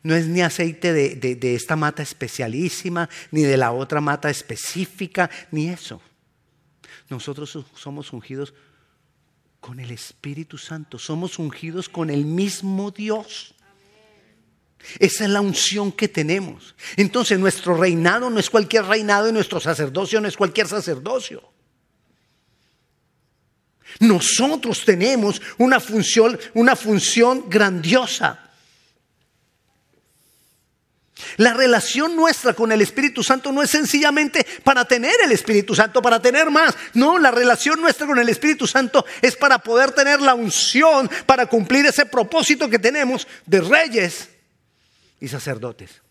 No 0.03 0.15
es 0.17 0.27
ni 0.27 0.41
aceite 0.41 0.93
de, 0.93 1.37
de, 1.37 1.55
esta 1.55 1.77
mata 1.77 2.03
especialísima, 2.03 3.09
ni 3.31 3.43
de 3.43 3.57
la 3.57 3.71
otra 3.71 4.01
mata 4.01 4.31
específica, 4.31 5.31
ni 5.53 5.69
eso. 5.69 6.03
Nosotros 7.09 7.57
somos 7.75 8.13
ungidos 8.13 8.53
con 9.61 9.79
el 9.79 9.93
Espíritu 9.93 10.59
Santo, 10.59 10.99
somos 10.99 11.39
ungidos 11.39 11.89
con 11.89 12.11
el 12.11 12.25
mismo 12.25 12.91
Dios. 12.91 13.55
Esa 14.99 15.25
es 15.25 15.31
la 15.31 15.41
unción 15.41 15.93
que 15.93 16.09
tenemos. 16.09 16.75
Entonces 16.97 17.39
nuestro 17.39 17.77
reinado 17.77 18.29
no 18.29 18.41
es 18.41 18.51
cualquier 18.51 18.85
reinado 18.87 19.29
y 19.29 19.33
nuestro 19.33 19.61
sacerdocio 19.61 20.21
no 20.21 20.27
es 20.27 20.37
cualquier 20.37 20.67
sacerdocio. 20.67 21.52
Nosotros 24.01 24.85
tenemos 24.85 25.41
una 25.59 25.81
función, 25.81 26.39
una 26.55 26.77
función 26.77 27.49
grandiosa. 27.49 28.39
La 31.37 31.55
relación 31.55 32.17
nuestra 32.17 32.55
con 32.55 32.73
el 32.73 32.83
Espíritu 32.83 33.23
Santo 33.23 33.53
no 33.53 33.63
es 33.63 33.71
sencillamente 33.71 34.47
para 34.65 34.85
tener 34.85 35.15
el 35.25 35.33
Espíritu 35.33 35.75
Santo, 35.75 36.03
para 36.03 36.21
tener 36.21 36.51
más. 36.51 36.75
No, 36.95 37.19
la 37.19 37.31
relación 37.31 37.81
nuestra 37.81 38.07
con 38.07 38.19
el 38.19 38.29
Espíritu 38.29 38.67
Santo 38.67 39.05
es 39.21 39.37
para 39.37 39.59
poder 39.59 39.93
tener 39.93 40.21
la 40.21 40.35
unción, 40.35 41.11
para 41.27 41.47
cumplir 41.47 41.87
ese 41.87 42.07
propósito 42.07 42.69
que 42.69 42.79
tenemos 42.79 43.27
de 43.47 43.61
reyes 43.61 44.29
y 45.21 45.29
sacerdotes. 45.29 46.03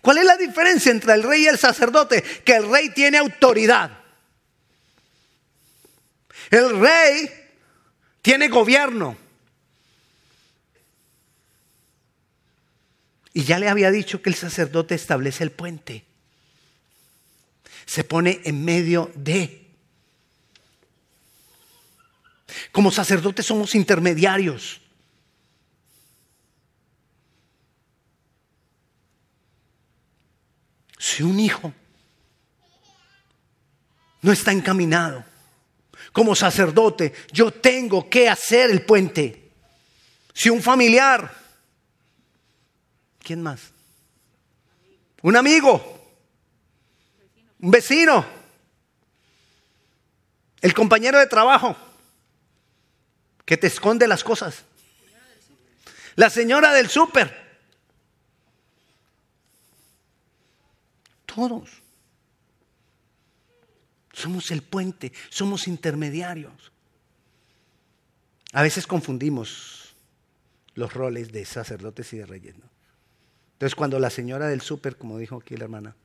¿Cuál 0.00 0.18
es 0.18 0.24
la 0.24 0.36
diferencia 0.36 0.90
entre 0.90 1.12
el 1.14 1.22
rey 1.22 1.42
y 1.42 1.48
el 1.48 1.58
sacerdote? 1.58 2.22
Que 2.44 2.56
el 2.56 2.68
rey 2.70 2.90
tiene 2.90 3.18
autoridad. 3.18 4.01
El 6.52 6.78
rey 6.78 7.30
tiene 8.20 8.48
gobierno. 8.48 9.16
Y 13.32 13.44
ya 13.44 13.58
le 13.58 13.70
había 13.70 13.90
dicho 13.90 14.20
que 14.20 14.28
el 14.28 14.36
sacerdote 14.36 14.94
establece 14.94 15.44
el 15.44 15.50
puente. 15.50 16.04
Se 17.86 18.04
pone 18.04 18.42
en 18.44 18.62
medio 18.66 19.10
de. 19.14 19.66
Como 22.70 22.90
sacerdotes 22.90 23.46
somos 23.46 23.74
intermediarios. 23.74 24.82
Si 30.98 31.22
un 31.22 31.40
hijo 31.40 31.72
no 34.20 34.32
está 34.32 34.52
encaminado, 34.52 35.31
como 36.12 36.34
sacerdote, 36.34 37.12
yo 37.32 37.50
tengo 37.50 38.08
que 38.08 38.28
hacer 38.28 38.70
el 38.70 38.84
puente. 38.84 39.50
Si 40.34 40.50
un 40.50 40.62
familiar 40.62 41.42
¿Quién 43.22 43.42
más? 43.42 43.60
Un 45.22 45.36
amigo. 45.36 46.00
Un 47.60 47.70
vecino. 47.70 48.24
El 50.60 50.74
compañero 50.74 51.18
de 51.18 51.26
trabajo 51.26 51.76
que 53.44 53.56
te 53.56 53.68
esconde 53.68 54.08
las 54.08 54.24
cosas. 54.24 54.64
La 56.16 56.30
señora 56.30 56.72
del 56.72 56.88
súper. 56.88 57.42
Todos. 61.26 61.70
Somos 64.22 64.50
el 64.50 64.62
puente, 64.62 65.12
somos 65.30 65.66
intermediarios. 65.66 66.72
A 68.52 68.62
veces 68.62 68.86
confundimos 68.86 69.96
los 70.74 70.94
roles 70.94 71.32
de 71.32 71.44
sacerdotes 71.44 72.12
y 72.12 72.18
de 72.18 72.26
reyes. 72.26 72.54
Entonces 73.54 73.74
cuando 73.74 73.98
la 73.98 74.10
señora 74.10 74.46
del 74.48 74.60
súper, 74.60 74.96
como 74.96 75.18
dijo 75.18 75.36
aquí 75.36 75.56
la 75.56 75.64
hermana, 75.64 75.96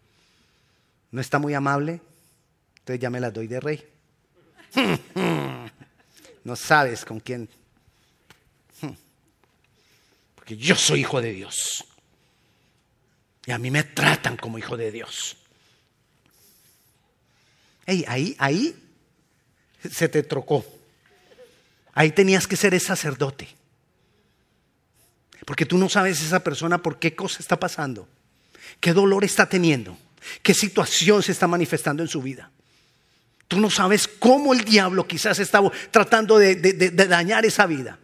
no 1.11 1.21
está 1.21 1.39
muy 1.39 1.53
amable, 1.53 2.01
Entonces 2.79 2.99
ya 2.99 3.09
me 3.09 3.19
las 3.19 3.33
doy 3.33 3.47
de 3.47 3.59
rey. 3.59 3.87
No 6.43 6.55
sabes 6.55 7.03
con 7.03 7.19
quién. 7.19 7.49
Porque 10.33 10.55
yo 10.55 10.75
soy 10.75 11.01
hijo 11.01 11.19
de 11.19 11.33
Dios. 11.33 11.83
Y 13.45 13.51
a 13.51 13.57
mí 13.57 13.69
me 13.69 13.83
tratan 13.83 14.37
como 14.37 14.57
hijo 14.57 14.77
de 14.77 14.93
Dios. 14.93 15.35
Ahí, 17.87 18.35
ahí 18.37 18.75
se 19.89 20.09
te 20.09 20.23
trocó. 20.23 20.65
Ahí 21.93 22.11
tenías 22.11 22.45
que 22.45 22.55
ser 22.55 22.73
el 22.73 22.81
sacerdote. 22.81 23.47
Porque 25.45 25.65
tú 25.65 25.77
no 25.77 25.87
sabes 25.87 26.21
esa 26.21 26.43
persona 26.43 26.77
por 26.77 26.99
qué 26.99 27.15
cosa 27.15 27.39
está 27.39 27.57
pasando, 27.57 28.07
qué 28.81 28.91
dolor 28.91 29.23
está 29.23 29.47
teniendo, 29.47 29.97
qué 30.43 30.53
situación 30.53 31.23
se 31.23 31.31
está 31.31 31.47
manifestando 31.47 32.03
en 32.03 32.09
su 32.09 32.21
vida. 32.21 32.51
Tú 33.47 33.61
no 33.61 33.69
sabes 33.69 34.09
cómo 34.09 34.53
el 34.53 34.65
diablo 34.65 35.07
quizás 35.07 35.39
estaba 35.39 35.71
tratando 35.89 36.37
de, 36.37 36.55
dañar 36.91 37.45
esa 37.45 37.65
vida. 37.65 37.97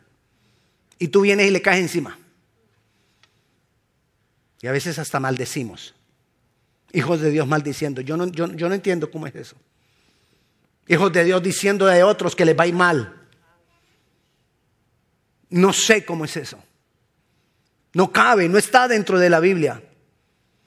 Y 0.98 1.10
tú 1.10 1.22
vienes 1.22 1.50
y 1.50 1.52
le 1.52 1.62
caes 1.62 1.82
encima. 1.82 2.18
Y 4.62 4.68
a 4.68 4.72
veces 4.72 4.98
hasta 4.98 5.20
maldecimos. 5.20 5.94
Hijos 6.94 7.20
de 7.20 7.30
Dios 7.30 7.46
maldiciendo. 7.46 8.00
Yo 8.00 8.16
no, 8.16 8.28
yo, 8.28 8.48
yo 8.54 8.70
no 8.70 8.76
entiendo 8.76 9.12
cómo 9.12 9.28
es 9.28 9.36
eso. 9.36 9.58
Hijos 10.88 11.14
de 11.14 11.24
Dios 11.24 11.42
diciendo 11.42 11.86
de 11.86 12.04
otros 12.04 12.36
que 12.36 12.46
les 12.46 12.58
va 12.58 12.64
a 12.64 12.68
ir 12.68 12.74
mal. 12.74 13.22
No 15.50 15.72
sé 15.72 16.04
cómo 16.04 16.26
es 16.26 16.36
eso. 16.36 16.62
No 17.94 18.12
cabe, 18.12 18.50
no 18.50 18.58
está 18.58 18.88
dentro 18.88 19.20
de 19.20 19.30
la 19.30 19.40
Biblia. 19.40 19.82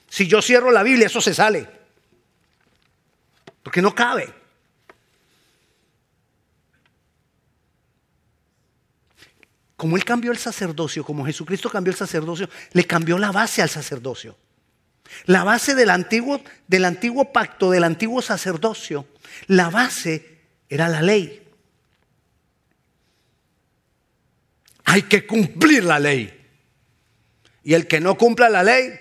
Si 0.08 0.26
yo 0.28 0.40
cierro 0.40 0.70
la 0.70 0.82
Biblia, 0.82 1.06
eso 1.06 1.20
se 1.20 1.34
sale. 1.34 1.68
Porque 3.62 3.82
no 3.82 3.94
cabe. 3.94 4.32
Como 9.76 9.96
Él 9.96 10.04
cambió 10.04 10.30
el 10.30 10.38
sacerdocio, 10.38 11.04
como 11.04 11.26
Jesucristo 11.26 11.68
cambió 11.68 11.90
el 11.90 11.98
sacerdocio, 11.98 12.48
le 12.72 12.84
cambió 12.84 13.18
la 13.18 13.30
base 13.30 13.60
al 13.60 13.68
sacerdocio. 13.68 14.36
La 15.26 15.44
base 15.44 15.74
del 15.74 15.90
antiguo, 15.90 16.40
del 16.66 16.84
antiguo 16.84 17.32
pacto, 17.32 17.70
del 17.70 17.84
antiguo 17.84 18.22
sacerdocio, 18.22 19.06
la 19.46 19.70
base 19.70 20.38
era 20.68 20.88
la 20.88 21.02
ley. 21.02 21.42
Hay 24.84 25.02
que 25.02 25.26
cumplir 25.26 25.84
la 25.84 25.98
ley. 25.98 26.32
Y 27.64 27.74
el 27.74 27.86
que 27.88 28.00
no 28.00 28.16
cumpla 28.16 28.48
la 28.48 28.62
ley, 28.62 28.98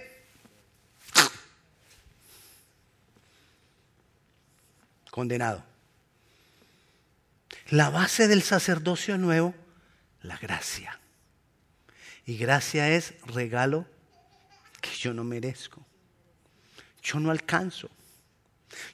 condenado. 5.12 5.64
La 7.70 7.90
base 7.90 8.28
del 8.28 8.44
sacerdocio 8.44 9.18
nuevo 9.18 9.56
la 10.22 10.38
gracia. 10.38 11.00
Y 12.26 12.38
gracia 12.38 12.90
es 12.90 13.14
regalo 13.28 13.86
que 14.82 14.90
yo 14.90 15.14
no 15.14 15.24
merezco. 15.24 15.86
Yo 17.02 17.20
no 17.20 17.32
alcanzo. 17.32 17.90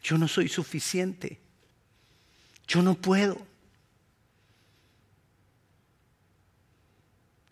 Yo 0.04 0.18
no 0.18 0.28
soy 0.28 0.48
suficiente. 0.48 1.40
Yo 2.68 2.82
no 2.82 2.96
puedo. 2.96 3.38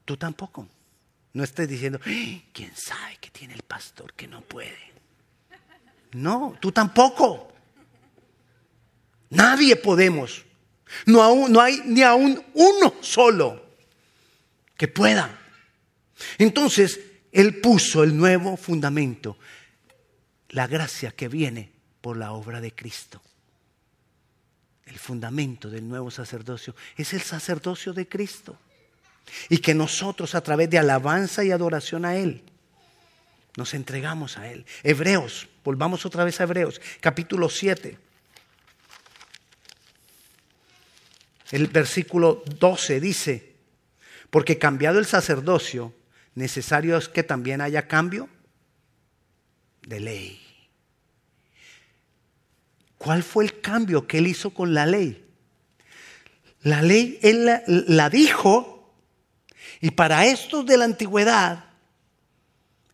Tú 0.05 0.17
tampoco. 0.17 0.67
No 1.33 1.43
estés 1.43 1.67
diciendo, 1.69 1.99
¡Ah! 2.05 2.41
¿quién 2.53 2.75
sabe 2.75 3.17
que 3.21 3.29
tiene 3.29 3.53
el 3.53 3.61
pastor 3.61 4.13
que 4.13 4.27
no 4.27 4.41
puede? 4.41 4.93
No, 6.13 6.57
tú 6.59 6.71
tampoco. 6.71 7.53
Nadie 9.29 9.75
podemos. 9.75 10.43
No, 11.05 11.47
no 11.47 11.61
hay 11.61 11.81
ni 11.85 12.01
aún 12.01 12.43
uno 12.55 12.95
solo 13.01 13.63
que 14.75 14.87
pueda. 14.87 15.39
Entonces, 16.39 16.99
Él 17.31 17.61
puso 17.61 18.03
el 18.03 18.17
nuevo 18.17 18.57
fundamento, 18.57 19.37
la 20.49 20.65
gracia 20.65 21.11
que 21.11 21.27
viene 21.27 21.78
por 22.01 22.17
la 22.17 22.31
obra 22.31 22.61
de 22.61 22.73
Cristo. 22.73 23.21
El 24.85 24.97
fundamento 24.97 25.69
del 25.69 25.87
nuevo 25.87 26.09
sacerdocio 26.09 26.75
es 26.97 27.13
el 27.13 27.21
sacerdocio 27.21 27.93
de 27.93 28.07
Cristo. 28.07 28.57
Y 29.47 29.59
que 29.59 29.75
nosotros 29.75 30.33
a 30.33 30.41
través 30.41 30.69
de 30.69 30.79
alabanza 30.79 31.43
y 31.43 31.51
adoración 31.51 32.05
a 32.05 32.15
Él, 32.15 32.41
nos 33.55 33.73
entregamos 33.73 34.37
a 34.37 34.49
Él. 34.49 34.65
Hebreos, 34.81 35.47
volvamos 35.63 36.05
otra 36.05 36.23
vez 36.23 36.39
a 36.39 36.43
Hebreos, 36.43 36.81
capítulo 36.99 37.49
7. 37.49 37.97
El 41.51 41.67
versículo 41.67 42.43
12 42.59 42.99
dice, 42.99 43.55
porque 44.29 44.57
cambiado 44.57 44.99
el 44.99 45.05
sacerdocio, 45.05 45.93
necesario 46.35 46.97
es 46.97 47.09
que 47.09 47.23
también 47.23 47.61
haya 47.61 47.87
cambio 47.87 48.29
de 49.81 49.99
ley. 49.99 50.48
¿Cuál 52.99 53.23
fue 53.23 53.45
el 53.45 53.61
cambio 53.61 54.05
que 54.05 54.17
él 54.17 54.27
hizo 54.27 54.53
con 54.53 54.73
la 54.73 54.85
ley? 54.85 55.25
La 56.61 56.81
ley 56.81 57.17
él 57.21 57.49
la, 57.65 58.09
dijo 58.09 58.93
y 59.79 59.91
para 59.91 60.25
estos 60.25 60.65
de 60.65 60.77
la 60.77 60.83
antigüedad 60.83 61.63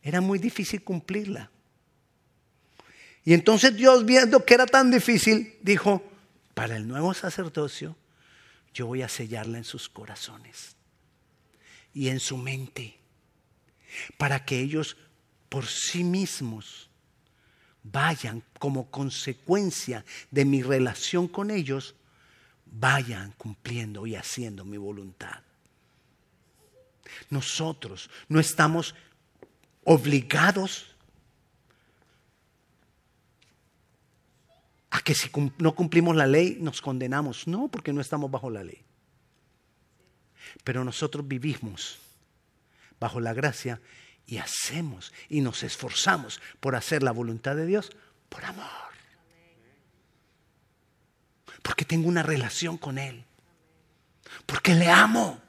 era 0.03 0.21
muy 0.21 0.37
difícil 0.37 0.83
cumplirla. 0.83 1.49
Y 3.23 3.33
entonces 3.33 3.75
Dios 3.75 4.05
viendo 4.05 4.45
que 4.45 4.53
era 4.53 4.67
tan 4.67 4.91
difícil, 4.91 5.57
dijo, 5.63 6.03
para 6.53 6.77
el 6.77 6.87
nuevo 6.87 7.15
sacerdocio 7.15 7.97
yo 8.75 8.85
voy 8.85 9.01
a 9.01 9.09
sellarla 9.09 9.57
en 9.57 9.63
sus 9.63 9.89
corazones 9.89 10.75
y 11.95 12.09
en 12.09 12.19
su 12.19 12.37
mente, 12.37 12.99
para 14.17 14.45
que 14.45 14.59
ellos 14.59 14.97
por 15.49 15.65
sí 15.65 16.03
mismos 16.03 16.84
vayan 17.91 18.43
como 18.59 18.89
consecuencia 18.89 20.05
de 20.31 20.45
mi 20.45 20.63
relación 20.63 21.27
con 21.27 21.51
ellos, 21.51 21.95
vayan 22.65 23.31
cumpliendo 23.33 24.07
y 24.07 24.15
haciendo 24.15 24.65
mi 24.65 24.77
voluntad. 24.77 25.41
Nosotros 27.29 28.09
no 28.27 28.39
estamos 28.39 28.95
obligados 29.83 30.87
a 34.89 35.01
que 35.01 35.13
si 35.13 35.29
no 35.59 35.75
cumplimos 35.75 36.15
la 36.15 36.25
ley 36.25 36.57
nos 36.59 36.81
condenamos. 36.81 37.47
No, 37.47 37.67
porque 37.67 37.93
no 37.93 38.01
estamos 38.01 38.31
bajo 38.31 38.49
la 38.49 38.63
ley. 38.63 38.81
Pero 40.63 40.83
nosotros 40.83 41.27
vivimos 41.27 41.99
bajo 42.99 43.19
la 43.19 43.33
gracia 43.33 43.79
y 44.27 44.37
hacemos 44.37 45.13
y 45.29 45.41
nos 45.41 45.63
esforzamos 45.63 46.41
por 46.59 46.75
hacer 46.75 47.03
la 47.03 47.11
voluntad 47.11 47.55
de 47.55 47.65
Dios 47.65 47.91
por 48.29 48.43
amor. 48.45 48.65
Porque 51.61 51.85
tengo 51.85 52.07
una 52.07 52.23
relación 52.23 52.77
con 52.77 52.97
Él. 52.97 53.25
Porque 54.45 54.75
le 54.75 54.89
amo. 54.89 55.41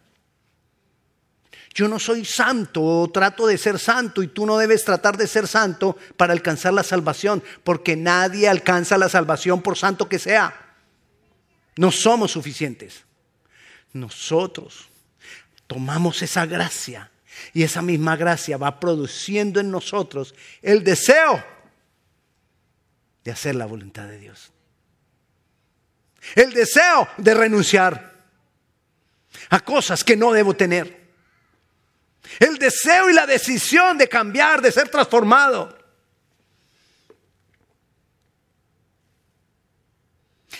Yo 1.74 1.88
no 1.88 1.98
soy 1.98 2.24
santo 2.24 2.82
o 2.82 3.10
trato 3.10 3.46
de 3.46 3.58
ser 3.58 3.78
santo 3.78 4.22
y 4.22 4.28
tú 4.28 4.46
no 4.46 4.56
debes 4.56 4.84
tratar 4.84 5.18
de 5.18 5.26
ser 5.26 5.46
santo 5.46 5.96
para 6.16 6.32
alcanzar 6.32 6.72
la 6.72 6.82
salvación, 6.82 7.42
porque 7.64 7.96
nadie 7.96 8.48
alcanza 8.48 8.96
la 8.96 9.10
salvación 9.10 9.60
por 9.60 9.76
santo 9.76 10.08
que 10.08 10.18
sea. 10.18 10.74
No 11.76 11.92
somos 11.92 12.32
suficientes. 12.32 13.04
Nosotros 13.92 14.88
tomamos 15.66 16.22
esa 16.22 16.46
gracia 16.46 17.10
y 17.52 17.62
esa 17.62 17.82
misma 17.82 18.16
gracia 18.16 18.56
va 18.56 18.80
produciendo 18.80 19.60
en 19.60 19.70
nosotros 19.70 20.34
el 20.62 20.84
deseo 20.84 21.44
de 23.24 23.30
hacer 23.30 23.54
la 23.54 23.66
voluntad 23.66 24.06
de 24.06 24.18
Dios. 24.18 24.52
El 26.34 26.52
deseo 26.52 27.08
de 27.16 27.34
renunciar 27.34 28.14
a 29.50 29.60
cosas 29.60 30.02
que 30.02 30.16
no 30.16 30.32
debo 30.32 30.54
tener. 30.54 31.06
El 32.40 32.58
deseo 32.58 33.10
y 33.10 33.14
la 33.14 33.26
decisión 33.26 33.98
de 33.98 34.08
cambiar, 34.08 34.60
de 34.60 34.72
ser 34.72 34.88
transformado. 34.88 35.76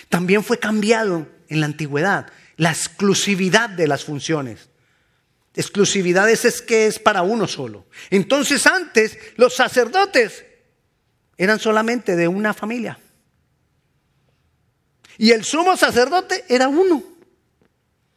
También 0.09 0.43
fue 0.43 0.57
cambiado 0.57 1.27
en 1.49 1.59
la 1.59 1.65
antigüedad 1.65 2.31
la 2.57 2.71
exclusividad 2.71 3.69
de 3.69 3.87
las 3.87 4.03
funciones. 4.03 4.69
Exclusividad 5.57 6.29
es 6.29 6.61
que 6.61 6.85
es 6.85 6.99
para 6.99 7.23
uno 7.23 7.47
solo. 7.47 7.87
Entonces 8.11 8.67
antes 8.67 9.17
los 9.37 9.55
sacerdotes 9.55 10.45
eran 11.35 11.57
solamente 11.57 12.15
de 12.15 12.27
una 12.27 12.53
familia. 12.53 12.99
Y 15.17 15.31
el 15.31 15.43
sumo 15.43 15.75
sacerdote 15.75 16.45
era 16.47 16.67
uno. 16.67 17.03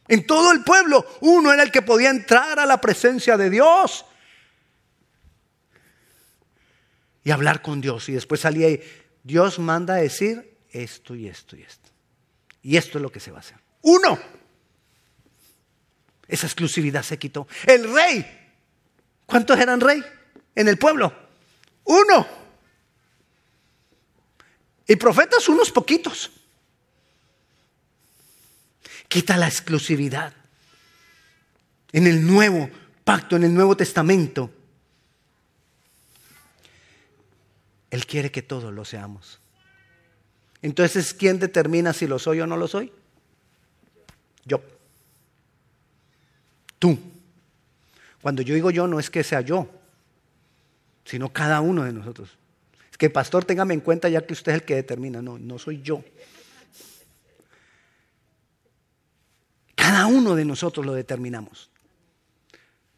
En 0.07 0.27
todo 0.27 0.51
el 0.51 0.63
pueblo, 0.63 1.03
uno 1.21 1.51
era 1.51 1.63
el 1.63 1.71
que 1.71 1.81
podía 1.81 2.11
entrar 2.11 2.59
a 2.59 2.65
la 2.67 2.79
presencia 2.79 3.35
de 3.37 3.49
Dios 3.49 4.05
y 7.23 7.31
hablar 7.31 7.63
con 7.63 7.81
Dios. 7.81 8.07
Y 8.07 8.13
después 8.13 8.41
salía 8.41 8.69
y 8.69 8.83
Dios 9.23 9.57
manda 9.57 9.95
a 9.95 9.97
decir 9.97 10.59
esto 10.69 11.15
y 11.15 11.27
esto 11.27 11.55
y 11.55 11.63
esto. 11.63 11.89
Y 12.61 12.77
esto 12.77 12.99
es 12.99 13.01
lo 13.01 13.11
que 13.11 13.19
se 13.19 13.31
va 13.31 13.37
a 13.37 13.41
hacer. 13.41 13.57
Uno. 13.81 14.40
Esa 16.31 16.47
exclusividad 16.47 17.03
se 17.03 17.19
quitó. 17.19 17.45
El 17.67 17.93
rey. 17.93 18.25
¿Cuántos 19.25 19.59
eran 19.59 19.81
rey 19.81 20.01
en 20.55 20.69
el 20.69 20.77
pueblo? 20.77 21.13
Uno. 21.83 22.25
Y 24.87 24.95
profetas 24.95 25.49
unos 25.49 25.71
poquitos. 25.71 26.31
Quita 29.09 29.35
la 29.35 29.47
exclusividad. 29.47 30.33
En 31.91 32.07
el 32.07 32.25
nuevo 32.25 32.69
pacto, 33.03 33.35
en 33.35 33.43
el 33.43 33.53
Nuevo 33.53 33.75
Testamento, 33.75 34.49
Él 37.89 38.05
quiere 38.05 38.31
que 38.31 38.41
todos 38.41 38.73
lo 38.73 38.85
seamos. 38.85 39.41
Entonces, 40.61 41.13
¿quién 41.13 41.39
determina 41.39 41.91
si 41.91 42.07
lo 42.07 42.19
soy 42.19 42.39
o 42.39 42.47
no 42.47 42.55
lo 42.55 42.69
soy? 42.69 42.93
Yo. 44.45 44.61
Tú. 46.81 46.97
Cuando 48.23 48.41
yo 48.41 48.55
digo 48.55 48.71
yo, 48.71 48.87
no 48.87 48.99
es 48.99 49.11
que 49.11 49.23
sea 49.23 49.41
yo, 49.41 49.69
sino 51.05 51.31
cada 51.31 51.61
uno 51.61 51.83
de 51.83 51.93
nosotros. 51.93 52.29
Es 52.89 52.97
que, 52.97 53.11
pastor, 53.11 53.45
téngame 53.45 53.75
en 53.75 53.81
cuenta 53.81 54.09
ya 54.09 54.25
que 54.25 54.33
usted 54.33 54.53
es 54.53 54.55
el 54.61 54.63
que 54.63 54.73
determina. 54.73 55.21
No, 55.21 55.37
no 55.37 55.59
soy 55.59 55.83
yo. 55.83 56.03
Cada 59.75 60.07
uno 60.07 60.33
de 60.33 60.43
nosotros 60.43 60.83
lo 60.83 60.93
determinamos. 60.93 61.69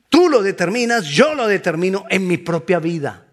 Tú 0.08 0.30
lo 0.30 0.42
determinas, 0.42 1.06
yo 1.06 1.36
lo 1.36 1.46
determino 1.46 2.06
en 2.10 2.26
mi 2.26 2.38
propia 2.38 2.80
vida. 2.80 3.26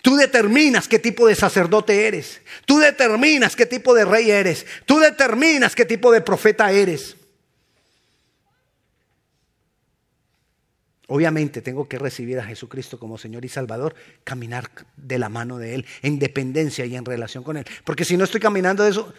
Tú 0.00 0.16
determinas 0.16 0.88
qué 0.88 0.98
tipo 0.98 1.26
de 1.26 1.34
sacerdote 1.34 2.06
eres. 2.06 2.40
Tú 2.64 2.78
determinas 2.78 3.54
qué 3.54 3.66
tipo 3.66 3.92
de 3.92 4.06
rey 4.06 4.30
eres. 4.30 4.64
Tú 4.86 4.98
determinas 4.98 5.74
qué 5.74 5.84
tipo 5.84 6.10
de 6.10 6.22
profeta 6.22 6.72
eres. 6.72 7.16
Obviamente 11.14 11.60
tengo 11.60 11.86
que 11.86 11.98
recibir 11.98 12.38
a 12.38 12.44
Jesucristo 12.44 12.98
como 12.98 13.18
Señor 13.18 13.44
y 13.44 13.48
Salvador, 13.50 13.94
caminar 14.24 14.70
de 14.96 15.18
la 15.18 15.28
mano 15.28 15.58
de 15.58 15.74
Él, 15.74 15.84
en 16.00 16.18
dependencia 16.18 16.86
y 16.86 16.96
en 16.96 17.04
relación 17.04 17.44
con 17.44 17.58
Él. 17.58 17.66
Porque 17.84 18.06
si 18.06 18.16
no 18.16 18.24
estoy 18.24 18.40
caminando 18.40 18.82
de 18.82 18.92
eso, 18.92 19.12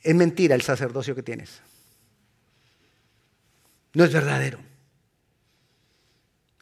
es 0.00 0.14
mentira 0.14 0.54
el 0.54 0.62
sacerdocio 0.62 1.16
que 1.16 1.24
tienes. 1.24 1.62
No 3.92 4.04
es 4.04 4.12
verdadero. 4.12 4.60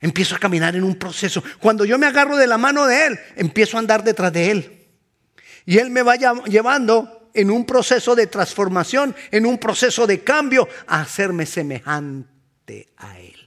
Empiezo 0.00 0.34
a 0.34 0.38
caminar 0.38 0.74
en 0.76 0.84
un 0.84 0.94
proceso. 0.94 1.44
Cuando 1.60 1.84
yo 1.84 1.98
me 1.98 2.06
agarro 2.06 2.38
de 2.38 2.46
la 2.46 2.56
mano 2.56 2.86
de 2.86 3.04
Él, 3.06 3.20
empiezo 3.36 3.76
a 3.76 3.80
andar 3.80 4.02
detrás 4.02 4.32
de 4.32 4.50
Él. 4.50 4.86
Y 5.66 5.76
Él 5.76 5.90
me 5.90 6.00
va 6.00 6.16
llevando 6.16 7.28
en 7.34 7.50
un 7.50 7.66
proceso 7.66 8.16
de 8.16 8.28
transformación, 8.28 9.14
en 9.30 9.44
un 9.44 9.58
proceso 9.58 10.06
de 10.06 10.24
cambio, 10.24 10.66
a 10.86 11.02
hacerme 11.02 11.44
semejante 11.44 12.88
a 12.96 13.20
Él. 13.20 13.37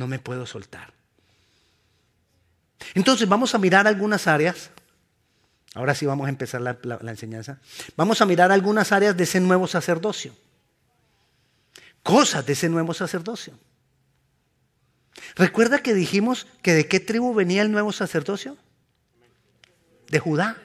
No 0.00 0.06
me 0.06 0.18
puedo 0.18 0.46
soltar. 0.46 0.94
Entonces 2.94 3.28
vamos 3.28 3.54
a 3.54 3.58
mirar 3.58 3.86
algunas 3.86 4.26
áreas. 4.26 4.70
Ahora 5.74 5.94
sí 5.94 6.06
vamos 6.06 6.24
a 6.24 6.30
empezar 6.30 6.62
la, 6.62 6.78
enseñanza. 7.02 7.58
Vamos 7.98 8.22
a 8.22 8.24
mirar 8.24 8.50
algunas 8.50 8.92
áreas 8.92 9.14
de 9.14 9.24
ese 9.24 9.40
nuevo 9.40 9.66
sacerdocio 9.66 10.34
cosas 12.02 12.46
de 12.46 12.54
ese 12.54 12.70
nuevo 12.70 12.94
sacerdocio. 12.94 13.52
¿Recuerda 15.36 15.82
que 15.82 15.92
dijimos 15.92 16.46
que 16.62 16.72
de 16.72 16.88
qué 16.88 16.98
tribu 16.98 17.34
venía 17.34 17.60
el 17.60 17.70
nuevo 17.70 17.92
sacerdocio? 17.92 18.56
De 20.08 20.18
Judá. 20.18 20.56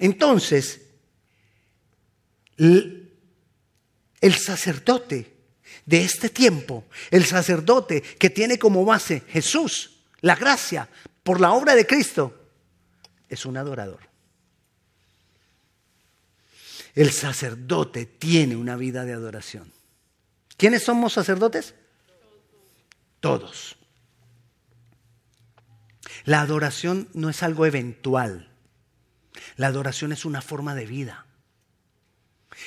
Entonces, 0.00 0.80
el 2.58 3.14
sacerdote 4.34 5.33
de 5.86 6.02
este 6.02 6.30
tiempo, 6.30 6.84
el 7.10 7.24
sacerdote 7.24 8.02
que 8.02 8.30
tiene 8.30 8.58
como 8.58 8.84
base 8.84 9.22
Jesús, 9.28 9.98
la 10.20 10.34
gracia, 10.36 10.88
por 11.22 11.40
la 11.40 11.52
obra 11.52 11.74
de 11.74 11.86
Cristo, 11.86 12.34
es 13.28 13.44
un 13.46 13.56
adorador. 13.56 14.00
El 16.94 17.10
sacerdote 17.10 18.06
tiene 18.06 18.56
una 18.56 18.76
vida 18.76 19.04
de 19.04 19.12
adoración. 19.12 19.72
¿Quiénes 20.56 20.84
somos 20.84 21.12
sacerdotes? 21.12 21.74
Todos. 23.20 23.76
La 26.24 26.40
adoración 26.40 27.08
no 27.12 27.28
es 27.30 27.42
algo 27.42 27.66
eventual. 27.66 28.48
La 29.56 29.66
adoración 29.66 30.12
es 30.12 30.24
una 30.24 30.40
forma 30.40 30.74
de 30.74 30.86
vida. 30.86 31.23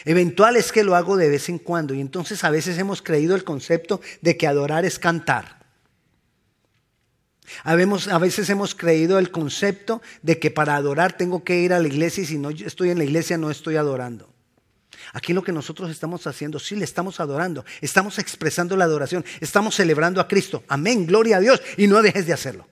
Eventual 0.06 0.56
es 0.56 0.72
que 0.72 0.84
lo 0.84 0.96
hago 0.96 1.18
de 1.18 1.30
vez 1.30 1.50
en 1.50 1.60
cuando 1.60 1.94
y 1.94 2.02
entonces 2.02 2.44
a 2.44 2.50
veces 2.50 2.78
hemos 2.78 3.02
creído 3.02 3.36
el 3.36 3.44
concepto 3.44 4.02
de 4.22 4.38
que 4.38 4.48
adorar 4.48 4.86
es 4.86 5.00
cantar. 5.00 5.58
A 7.64 7.76
veces 7.76 8.50
hemos 8.50 8.76
creído 8.76 9.20
el 9.20 9.32
concepto 9.32 10.02
de 10.22 10.38
que 10.38 10.52
para 10.52 10.76
adorar 10.76 11.14
tengo 11.14 11.44
que 11.44 11.60
ir 11.60 11.74
a 11.74 11.80
la 11.80 11.88
iglesia 11.88 12.24
y 12.24 12.26
si 12.26 12.38
no 12.38 12.50
estoy 12.50 12.90
en 12.90 12.98
la 12.98 13.06
iglesia 13.06 13.38
no 13.38 13.50
estoy 13.50 13.78
adorando. 13.78 14.34
Aquí 15.14 15.32
lo 15.32 15.44
que 15.44 15.54
nosotros 15.54 15.90
estamos 15.90 16.28
haciendo, 16.28 16.60
sí 16.60 16.76
le 16.76 16.84
estamos 16.84 17.20
adorando, 17.20 17.64
estamos 17.82 18.20
expresando 18.20 18.76
la 18.76 18.84
adoración, 18.84 19.24
estamos 19.40 19.76
celebrando 19.76 20.20
a 20.20 20.28
Cristo. 20.28 20.64
Amén, 20.68 21.06
gloria 21.08 21.38
a 21.38 21.40
Dios 21.40 21.62
y 21.78 21.88
no 21.88 22.02
dejes 22.02 22.28
de 22.28 22.34
hacerlo. 22.34 22.68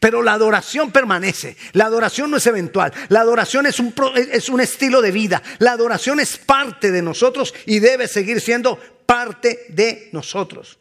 Pero 0.00 0.22
la 0.22 0.32
adoración 0.32 0.90
permanece, 0.92 1.56
la 1.72 1.86
adoración 1.86 2.30
no 2.30 2.36
es 2.36 2.46
eventual, 2.46 2.92
la 3.08 3.20
adoración 3.20 3.66
es 3.66 3.78
un, 3.80 3.94
es 4.32 4.48
un 4.48 4.60
estilo 4.60 5.00
de 5.02 5.12
vida, 5.12 5.42
la 5.58 5.72
adoración 5.72 6.20
es 6.20 6.36
parte 6.36 6.90
de 6.90 7.02
nosotros 7.02 7.54
y 7.66 7.78
debe 7.78 8.08
seguir 8.08 8.40
siendo 8.40 8.78
parte 9.06 9.66
de 9.68 10.08
nosotros. 10.12 10.78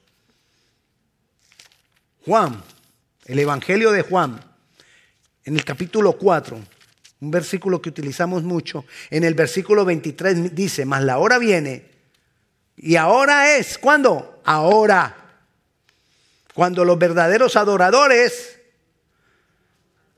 Juan 2.25 2.63
el 3.25 3.39
Evangelio 3.39 3.91
de 3.91 4.03
Juan, 4.03 4.39
en 5.43 5.55
el 5.55 5.65
capítulo 5.65 6.13
4, 6.13 6.59
un 7.21 7.31
versículo 7.31 7.81
que 7.81 7.89
utilizamos 7.89 8.43
mucho, 8.43 8.85
en 9.09 9.23
el 9.23 9.33
versículo 9.33 9.83
23 9.83 10.53
dice, 10.55 10.85
mas 10.85 11.03
la 11.03 11.17
hora 11.17 11.39
viene, 11.39 11.89
y 12.77 12.95
ahora 12.97 13.55
es, 13.57 13.77
¿cuándo? 13.77 14.41
Ahora. 14.43 15.21
Cuando 16.53 16.85
los 16.85 16.97
verdaderos 16.97 17.55
adoradores 17.55 18.54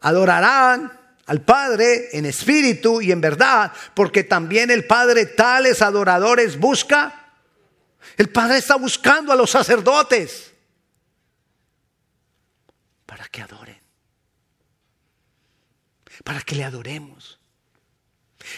adorarán 0.07 0.91
al 1.25 1.41
Padre 1.41 2.09
en 2.13 2.25
espíritu 2.25 3.01
y 3.01 3.11
en 3.11 3.19
verdad, 3.19 3.73
porque 3.93 4.23
también 4.23 4.71
el 4.71 4.85
Padre 4.85 5.25
tales 5.25 5.81
adoradores 5.81 6.57
busca. 6.57 7.33
El 8.15 8.29
Padre 8.29 8.57
está 8.57 8.77
buscando 8.77 9.33
a 9.33 9.35
los 9.35 9.51
sacerdotes 9.51 10.53
para 13.05 13.25
que 13.27 13.41
adoren, 13.41 13.81
para 16.23 16.41
que 16.41 16.55
le 16.55 16.63
adoremos. 16.63 17.37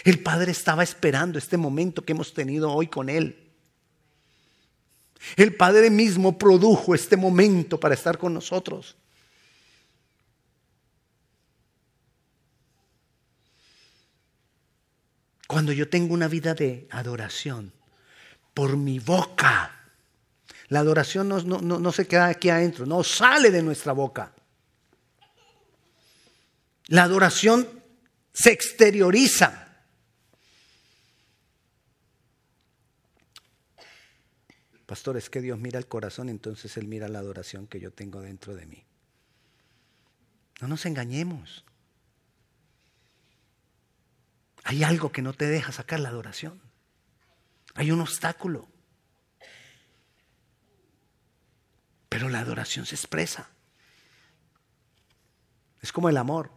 El 0.04 0.22
Padre 0.22 0.52
estaba 0.52 0.84
esperando 0.84 1.36
este 1.36 1.56
momento 1.56 2.04
que 2.04 2.12
hemos 2.12 2.32
tenido 2.32 2.70
hoy 2.70 2.86
con 2.86 3.08
Él. 3.08 3.50
El 5.36 5.56
Padre 5.56 5.90
mismo 5.90 6.38
produjo 6.38 6.94
este 6.94 7.16
momento 7.16 7.80
para 7.80 7.94
estar 7.94 8.18
con 8.18 8.32
nosotros. 8.32 8.96
Cuando 15.50 15.72
yo 15.72 15.88
tengo 15.88 16.14
una 16.14 16.28
vida 16.28 16.54
de 16.54 16.86
adoración 16.92 17.72
por 18.54 18.76
mi 18.76 19.00
boca, 19.00 19.90
la 20.68 20.78
adoración 20.78 21.28
no, 21.28 21.40
no 21.40 21.90
se 21.92 22.06
queda 22.06 22.26
aquí 22.26 22.50
adentro, 22.50 22.86
no 22.86 23.02
sale 23.02 23.50
de 23.50 23.60
nuestra 23.60 23.92
boca. 23.92 24.32
La 26.86 27.02
adoración 27.02 27.68
se 28.32 28.52
exterioriza. 28.52 29.74
Pastor, 34.86 35.16
es 35.16 35.28
que 35.30 35.40
Dios 35.40 35.58
mira 35.58 35.80
el 35.80 35.88
corazón, 35.88 36.28
entonces 36.28 36.76
Él 36.76 36.86
mira 36.86 37.08
la 37.08 37.18
adoración 37.18 37.66
que 37.66 37.80
yo 37.80 37.90
tengo 37.90 38.20
dentro 38.20 38.54
de 38.54 38.66
mí. 38.66 38.84
No 40.60 40.68
nos 40.68 40.86
engañemos. 40.86 41.64
Hay 44.64 44.84
algo 44.84 45.10
que 45.12 45.22
no 45.22 45.32
te 45.32 45.46
deja 45.46 45.72
sacar 45.72 46.00
la 46.00 46.10
adoración. 46.10 46.60
Hay 47.74 47.90
un 47.90 48.00
obstáculo. 48.00 48.68
Pero 52.08 52.28
la 52.28 52.40
adoración 52.40 52.86
se 52.86 52.94
expresa. 52.94 53.48
Es 55.80 55.92
como 55.92 56.08
el 56.08 56.16
amor. 56.16 56.50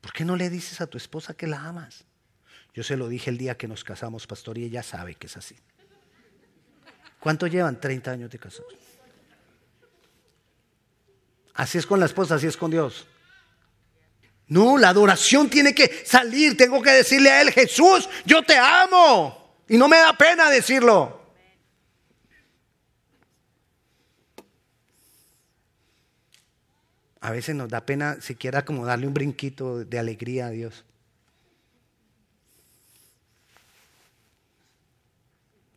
¿Por 0.00 0.12
qué 0.12 0.24
no 0.24 0.36
le 0.36 0.50
dices 0.50 0.80
a 0.80 0.86
tu 0.86 0.98
esposa 0.98 1.34
que 1.34 1.46
la 1.46 1.64
amas? 1.64 2.04
Yo 2.74 2.82
se 2.82 2.96
lo 2.96 3.08
dije 3.08 3.30
el 3.30 3.38
día 3.38 3.56
que 3.56 3.68
nos 3.68 3.84
casamos, 3.84 4.26
pastor, 4.26 4.58
y 4.58 4.64
ella 4.64 4.82
sabe 4.82 5.14
que 5.14 5.28
es 5.28 5.36
así. 5.36 5.56
¿Cuánto 7.20 7.46
llevan? 7.46 7.80
30 7.80 8.10
años 8.10 8.30
de 8.30 8.38
casados. 8.38 8.74
Así 11.54 11.78
es 11.78 11.86
con 11.86 11.98
la 11.98 12.06
esposa, 12.06 12.34
así 12.34 12.46
es 12.46 12.56
con 12.56 12.70
Dios. 12.70 13.06
No, 14.48 14.78
la 14.78 14.90
adoración 14.90 15.50
tiene 15.50 15.74
que 15.74 16.04
salir. 16.04 16.56
Tengo 16.56 16.80
que 16.80 16.90
decirle 16.90 17.30
a 17.30 17.42
Él, 17.42 17.50
Jesús, 17.50 18.08
yo 18.24 18.42
te 18.42 18.56
amo. 18.56 19.64
Y 19.68 19.76
no 19.76 19.88
me 19.88 19.96
da 19.98 20.16
pena 20.16 20.48
decirlo. 20.50 21.20
A 27.20 27.30
veces 27.32 27.56
nos 27.56 27.68
da 27.68 27.84
pena 27.84 28.20
siquiera 28.20 28.64
como 28.64 28.86
darle 28.86 29.08
un 29.08 29.14
brinquito 29.14 29.84
de 29.84 29.98
alegría 29.98 30.46
a 30.46 30.50
Dios. 30.50 30.84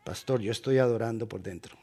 Pastor, 0.03 0.41
yo 0.41 0.51
estoy 0.51 0.77
adorando 0.77 1.27
por 1.27 1.41
dentro. 1.41 1.75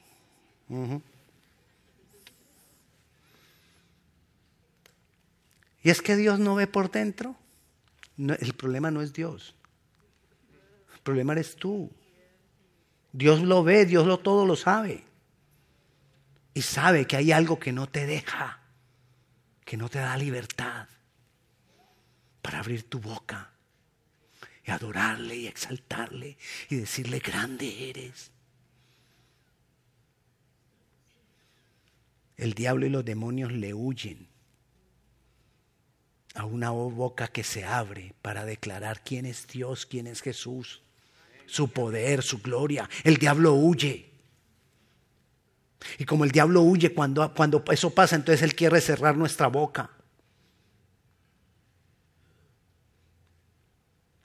Y 5.87 5.91
es 5.91 6.03
que 6.03 6.17
Dios 6.17 6.41
no 6.41 6.57
ve 6.57 6.67
por 6.67 6.91
dentro. 6.91 7.37
el 8.19 8.55
problema 8.55 8.91
no 8.91 9.03
es 9.03 9.13
Dios. 9.13 9.55
El 10.93 11.01
problema 11.05 11.33
eres 11.33 11.55
tú. 11.55 11.93
Dios 13.13 13.41
lo 13.41 13.63
ve, 13.63 13.87
Dios 13.87 14.05
lo 14.05 14.19
todo 14.19 14.47
lo 14.47 14.57
sabe. 14.57 15.05
Y 16.55 16.63
sabe 16.63 17.07
que 17.07 17.15
hay 17.15 17.31
algo 17.31 17.61
que 17.61 17.71
no 17.71 17.89
te 17.89 18.05
deja, 18.05 18.63
que 19.65 19.77
no 19.77 19.89
te 19.89 20.01
da 20.01 20.17
libertad 20.17 20.89
para 22.43 22.59
abrir 22.59 22.91
tu 22.91 22.99
boca 22.99 23.53
y 24.65 24.73
adorarle 24.73 25.37
y 25.37 25.47
exaltarle 25.47 26.37
y 26.69 26.75
decirle, 26.75 27.21
grande 27.21 27.91
eres. 27.91 28.33
El 32.37 32.55
diablo 32.55 32.87
y 32.87 32.91
los 32.91 33.05
demonios 33.05 33.53
le 33.53 33.73
huyen 33.73 34.35
a 36.37 36.45
una 36.45 36.71
boca 36.71 37.29
que 37.29 37.43
se 37.43 37.65
abre 37.65 38.15
para 38.23 38.45
declarar 38.45 39.03
quién 39.03 39.27
es 39.27 39.47
Dios, 39.47 39.87
quién 39.87 40.07
es 40.07 40.21
Jesús, 40.21 40.83
su 41.47 41.69
poder, 41.69 42.23
su 42.23 42.39
gloria. 42.39 42.89
El 43.05 43.17
diablo 43.17 43.55
huye. 43.55 44.11
Y 45.99 46.05
como 46.05 46.25
el 46.25 46.31
diablo 46.31 46.63
huye 46.63 46.93
cuando, 46.93 47.33
cuando 47.35 47.65
eso 47.71 47.91
pasa, 47.91 48.17
entonces 48.17 48.43
él 48.43 48.55
quiere 48.55 48.81
cerrar 48.81 49.17
nuestra 49.17 49.47
boca. 49.47 49.91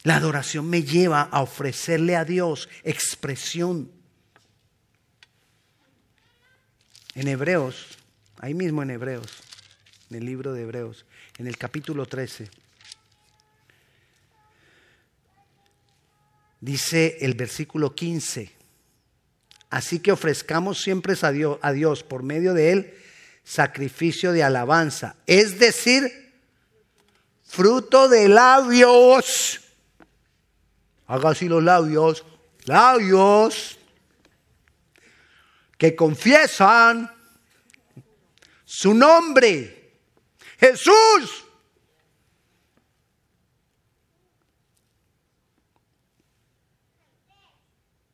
La 0.04 0.17
adoración 0.17 0.69
me 0.69 0.84
lleva 0.84 1.21
a 1.21 1.41
ofrecerle 1.41 2.15
a 2.15 2.26
Dios 2.26 2.67
expresión. 2.84 3.91
En 7.13 7.28
Hebreos, 7.28 7.97
ahí 8.39 8.54
mismo 8.54 8.82
en 8.82 8.89
Hebreos, 8.89 9.43
en 10.10 10.17
el 10.17 10.26
libro 10.26 10.54
de 10.54 10.63
Hebreos, 10.63 11.06
en 11.42 11.48
el 11.48 11.58
capítulo 11.58 12.06
13. 12.06 12.52
Dice 16.60 17.18
el 17.22 17.34
versículo 17.34 17.96
15, 17.96 18.52
así 19.72 20.00
que 20.02 20.12
ofrezcamos 20.12 20.80
siempre 20.80 21.16
a 21.20 21.72
Dios, 21.72 22.04
por 22.04 22.22
medio 22.22 22.54
de 22.54 22.72
Él 22.72 22.94
sacrificio 23.44 24.34
de 24.34 24.44
alabanza, 24.44 25.16
es 25.26 25.58
decir, 25.58 26.32
fruto 27.44 28.08
de 28.08 28.30
labios. 28.30 29.62
Haga 31.08 31.32
así 31.32 31.50
los 31.50 31.64
labios, 31.64 32.24
labios 32.66 33.80
que 35.76 35.96
confiesan 35.96 37.12
su 38.64 38.94
nombre. 38.94 39.81
Jesús. 40.62 41.45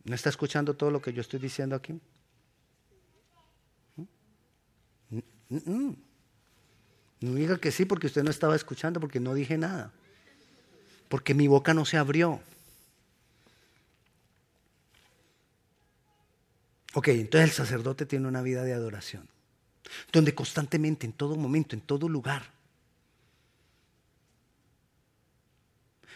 ¿No 0.06 0.16
está 0.16 0.30
escuchando 0.30 0.74
todo 0.74 0.90
lo 0.90 1.02
que 1.02 1.12
yo 1.12 1.20
estoy 1.20 1.40
diciendo 1.40 1.76
aquí? 1.76 2.00
No 7.20 7.34
diga 7.34 7.58
que 7.58 7.74
sí 7.74 7.84
porque 7.84 8.08
usted 8.08 8.24
no 8.24 8.32
estaba 8.32 8.56
escuchando, 8.56 9.02
porque 9.02 9.20
no 9.20 9.34
dije 9.34 9.58
nada. 9.58 9.92
Porque 11.10 11.34
mi 11.34 11.50
boca 11.50 11.74
no 11.74 11.84
se 11.84 11.98
abrió. 11.98 12.40
Ok, 16.94 17.10
entonces 17.10 17.50
el 17.50 17.56
sacerdote 17.56 18.06
tiene 18.06 18.30
una 18.30 18.42
vida 18.42 18.64
de 18.64 18.74
adoración 18.74 19.37
donde 20.12 20.34
constantemente, 20.34 21.06
en 21.06 21.14
todo 21.14 21.36
momento, 21.36 21.76
en 21.76 21.82
todo 21.82 22.08
lugar, 22.10 22.52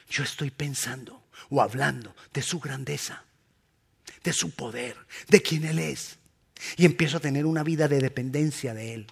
yo 0.09 0.23
estoy 0.23 0.51
pensando 0.51 1.23
o 1.49 1.61
hablando 1.61 2.15
de 2.33 2.41
su 2.41 2.59
grandeza, 2.59 3.23
de 4.23 4.33
su 4.33 4.51
poder, 4.51 4.97
de 5.27 5.41
quién 5.41 5.65
Él 5.65 5.79
es. 5.79 6.17
Y 6.77 6.85
empiezo 6.85 7.17
a 7.17 7.21
tener 7.21 7.45
una 7.45 7.63
vida 7.63 7.87
de 7.87 7.99
dependencia 7.99 8.73
de 8.73 8.93
Él. 8.93 9.07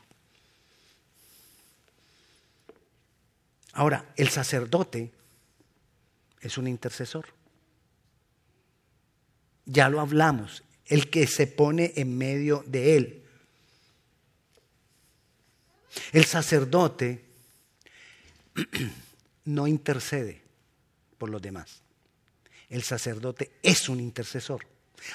Ahora, 3.73 4.11
el 4.17 4.29
sacerdote 4.29 5.11
es 6.41 6.57
un 6.57 6.67
intercesor. 6.67 7.27
Ya 9.65 9.89
lo 9.89 10.01
hablamos, 10.01 10.63
el 10.85 11.09
que 11.09 11.27
se 11.27 11.47
pone 11.47 11.93
en 11.95 12.17
medio 12.17 12.63
de 12.67 12.97
Él. 12.97 13.18
El 16.11 16.25
sacerdote 16.25 17.25
no 19.45 19.67
intercede 19.67 20.41
por 21.17 21.29
los 21.29 21.41
demás. 21.41 21.81
El 22.69 22.83
sacerdote 22.83 23.51
es 23.63 23.89
un 23.89 23.99
intercesor. 23.99 24.65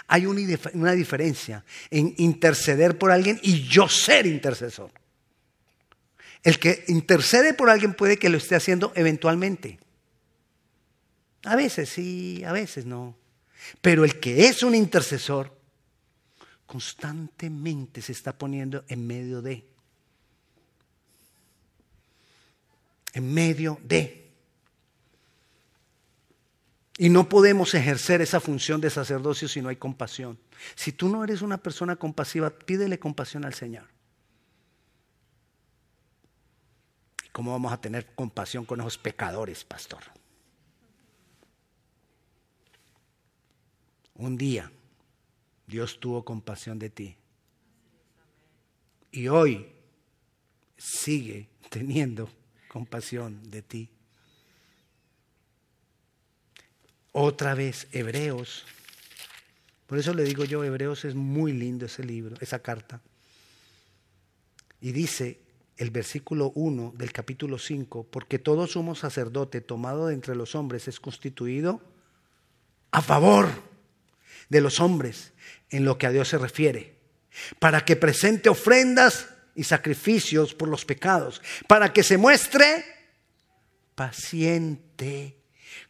Hay 0.08 0.26
una 0.26 0.92
diferencia 0.92 1.64
en 1.90 2.14
interceder 2.18 2.98
por 2.98 3.10
alguien 3.10 3.38
y 3.42 3.62
yo 3.68 3.88
ser 3.88 4.26
intercesor. 4.26 4.90
El 6.42 6.58
que 6.58 6.84
intercede 6.88 7.54
por 7.54 7.70
alguien 7.70 7.94
puede 7.94 8.18
que 8.18 8.28
lo 8.28 8.38
esté 8.38 8.54
haciendo 8.54 8.92
eventualmente. 8.94 9.78
A 11.44 11.56
veces 11.56 11.88
sí, 11.88 12.42
a 12.44 12.52
veces 12.52 12.86
no. 12.86 13.16
Pero 13.80 14.04
el 14.04 14.20
que 14.20 14.46
es 14.46 14.62
un 14.62 14.74
intercesor 14.74 15.56
constantemente 16.66 18.02
se 18.02 18.12
está 18.12 18.36
poniendo 18.36 18.84
en 18.88 19.06
medio 19.06 19.42
de. 19.42 19.64
En 23.14 23.32
medio 23.32 23.78
de. 23.82 24.32
Y 26.98 27.08
no 27.08 27.28
podemos 27.28 27.74
ejercer 27.74 28.20
esa 28.20 28.40
función 28.40 28.80
de 28.80 28.90
sacerdocio 28.90 29.48
si 29.48 29.62
no 29.62 29.68
hay 29.68 29.76
compasión. 29.76 30.38
Si 30.74 30.92
tú 30.92 31.08
no 31.08 31.24
eres 31.24 31.40
una 31.40 31.58
persona 31.58 31.96
compasiva, 31.96 32.50
pídele 32.50 32.98
compasión 32.98 33.44
al 33.44 33.54
Señor. 33.54 33.86
¿Cómo 37.32 37.50
vamos 37.50 37.72
a 37.72 37.80
tener 37.80 38.14
compasión 38.14 38.64
con 38.64 38.80
esos 38.80 38.98
pecadores, 38.98 39.64
pastor? 39.64 40.02
Un 44.14 44.36
día 44.36 44.70
Dios 45.66 45.98
tuvo 45.98 46.24
compasión 46.24 46.78
de 46.78 46.90
ti. 46.90 47.16
Y 49.10 49.28
hoy 49.28 49.72
sigue 50.76 51.48
teniendo 51.70 52.30
compasión 52.74 53.52
de 53.52 53.62
ti. 53.62 53.88
Otra 57.12 57.54
vez, 57.54 57.86
Hebreos. 57.92 58.64
Por 59.86 59.96
eso 59.96 60.12
le 60.12 60.24
digo 60.24 60.42
yo, 60.42 60.64
Hebreos 60.64 61.04
es 61.04 61.14
muy 61.14 61.52
lindo 61.52 61.86
ese 61.86 62.02
libro, 62.02 62.34
esa 62.40 62.58
carta. 62.58 63.00
Y 64.80 64.90
dice 64.90 65.38
el 65.76 65.92
versículo 65.92 66.50
1 66.56 66.94
del 66.96 67.12
capítulo 67.12 67.58
5, 67.60 68.08
porque 68.10 68.40
todo 68.40 68.66
sumo 68.66 68.96
sacerdote 68.96 69.60
tomado 69.60 70.08
de 70.08 70.14
entre 70.14 70.34
los 70.34 70.56
hombres 70.56 70.88
es 70.88 70.98
constituido 70.98 71.80
a 72.90 73.02
favor 73.02 73.46
de 74.48 74.60
los 74.60 74.80
hombres 74.80 75.32
en 75.70 75.84
lo 75.84 75.96
que 75.96 76.08
a 76.08 76.10
Dios 76.10 76.26
se 76.26 76.38
refiere, 76.38 76.98
para 77.60 77.84
que 77.84 77.94
presente 77.94 78.48
ofrendas 78.48 79.33
y 79.54 79.64
sacrificios 79.64 80.54
por 80.54 80.68
los 80.68 80.84
pecados, 80.84 81.40
para 81.66 81.92
que 81.92 82.02
se 82.02 82.18
muestre 82.18 82.84
paciente 83.94 85.38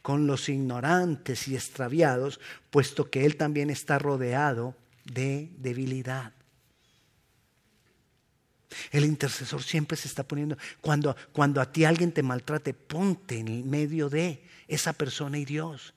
con 0.02 0.26
los 0.26 0.48
ignorantes 0.48 1.48
y 1.48 1.54
extraviados, 1.54 2.40
puesto 2.70 3.10
que 3.10 3.24
Él 3.24 3.36
también 3.36 3.70
está 3.70 3.98
rodeado 3.98 4.76
de 5.04 5.50
debilidad. 5.58 6.32
El 8.90 9.04
intercesor 9.04 9.62
siempre 9.62 9.96
se 9.96 10.08
está 10.08 10.24
poniendo, 10.24 10.58
cuando, 10.80 11.16
cuando 11.32 11.60
a 11.60 11.70
ti 11.70 11.84
alguien 11.84 12.12
te 12.12 12.22
maltrate, 12.22 12.74
ponte 12.74 13.38
en 13.38 13.48
el 13.48 13.64
medio 13.64 14.08
de 14.08 14.42
esa 14.68 14.92
persona 14.92 15.38
y 15.38 15.44
Dios. 15.44 15.94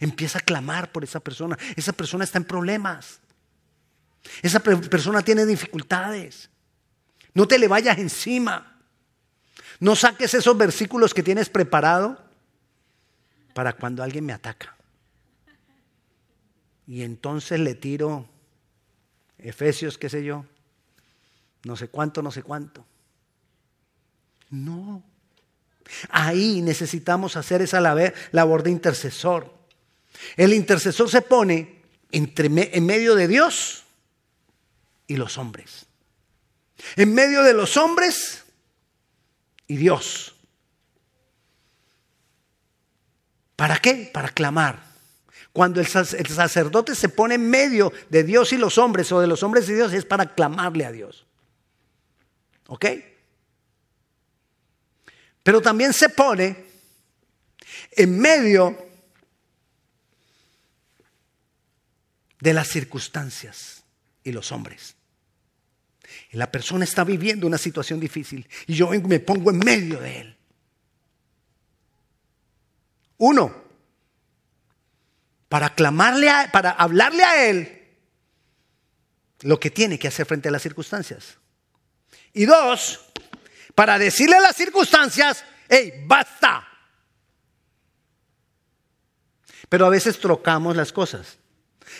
Empieza 0.00 0.38
a 0.38 0.42
clamar 0.42 0.92
por 0.92 1.04
esa 1.04 1.20
persona. 1.20 1.58
Esa 1.76 1.92
persona 1.92 2.24
está 2.24 2.38
en 2.38 2.44
problemas. 2.44 3.20
Esa 4.42 4.60
persona 4.60 5.22
tiene 5.22 5.44
dificultades. 5.44 6.48
No 7.34 7.46
te 7.48 7.58
le 7.58 7.68
vayas 7.68 7.98
encima. 7.98 8.80
No 9.80 9.96
saques 9.96 10.32
esos 10.34 10.56
versículos 10.56 11.12
que 11.12 11.22
tienes 11.22 11.50
preparado 11.50 12.22
para 13.52 13.72
cuando 13.72 14.02
alguien 14.02 14.24
me 14.24 14.32
ataca. 14.32 14.76
Y 16.86 17.02
entonces 17.02 17.60
le 17.60 17.74
tiro 17.74 18.28
Efesios, 19.38 19.98
qué 19.98 20.08
sé 20.08 20.24
yo, 20.24 20.44
no 21.64 21.76
sé 21.76 21.88
cuánto, 21.88 22.22
no 22.22 22.30
sé 22.30 22.42
cuánto. 22.42 22.84
No. 24.50 25.02
Ahí 26.10 26.62
necesitamos 26.62 27.36
hacer 27.36 27.62
esa 27.62 27.80
labor 27.80 28.62
de 28.62 28.70
intercesor. 28.70 29.52
El 30.36 30.52
intercesor 30.52 31.10
se 31.10 31.22
pone 31.22 31.82
entre, 32.12 32.46
en 32.76 32.86
medio 32.86 33.14
de 33.14 33.28
Dios 33.28 33.84
y 35.06 35.16
los 35.16 35.36
hombres. 35.38 35.86
En 36.96 37.14
medio 37.14 37.42
de 37.42 37.54
los 37.54 37.76
hombres 37.76 38.44
y 39.66 39.76
Dios. 39.76 40.34
¿Para 43.56 43.78
qué? 43.78 44.10
Para 44.12 44.28
clamar. 44.28 44.82
Cuando 45.52 45.80
el, 45.80 45.86
sacerdote 45.86 46.96
se 46.96 47.08
pone 47.08 47.36
en 47.36 47.48
medio 47.48 47.92
de 48.10 48.24
Dios 48.24 48.52
y 48.52 48.58
los 48.58 48.76
hombres 48.76 49.12
o 49.12 49.20
de 49.20 49.28
los 49.28 49.42
hombres 49.44 49.68
y 49.68 49.74
Dios 49.74 49.92
es 49.92 50.04
para 50.04 50.34
clamarle 50.34 50.84
a 50.84 50.90
Dios. 50.90 51.26
¿Ok? 52.66 52.86
Pero 55.44 55.60
también 55.62 55.92
se 55.92 56.08
pone 56.08 56.64
en 57.92 58.18
medio 58.18 58.76
de 62.40 62.52
las 62.52 62.66
circunstancias 62.66 63.84
y 64.24 64.32
los 64.32 64.50
hombres. 64.50 64.96
La 66.32 66.50
persona 66.50 66.84
está 66.84 67.04
viviendo 67.04 67.46
una 67.46 67.58
situación 67.58 68.00
difícil 68.00 68.46
y 68.66 68.74
yo 68.74 68.88
me 68.90 69.20
pongo 69.20 69.50
en 69.50 69.58
medio 69.58 70.00
de 70.00 70.20
él. 70.20 70.36
Uno, 73.18 73.54
para 75.48 75.74
clamarle 75.74 76.30
para 76.52 76.70
hablarle 76.70 77.22
a 77.22 77.48
él 77.48 77.84
lo 79.42 79.60
que 79.60 79.70
tiene 79.70 79.98
que 79.98 80.08
hacer 80.08 80.26
frente 80.26 80.48
a 80.48 80.52
las 80.52 80.62
circunstancias. 80.62 81.38
Y 82.32 82.46
dos, 82.46 83.00
para 83.74 83.98
decirle 83.98 84.36
a 84.36 84.40
las 84.40 84.56
circunstancias, 84.56 85.44
hey, 85.68 86.04
basta. 86.06 86.66
Pero 89.68 89.86
a 89.86 89.90
veces 89.90 90.18
trocamos 90.18 90.76
las 90.76 90.92
cosas. 90.92 91.38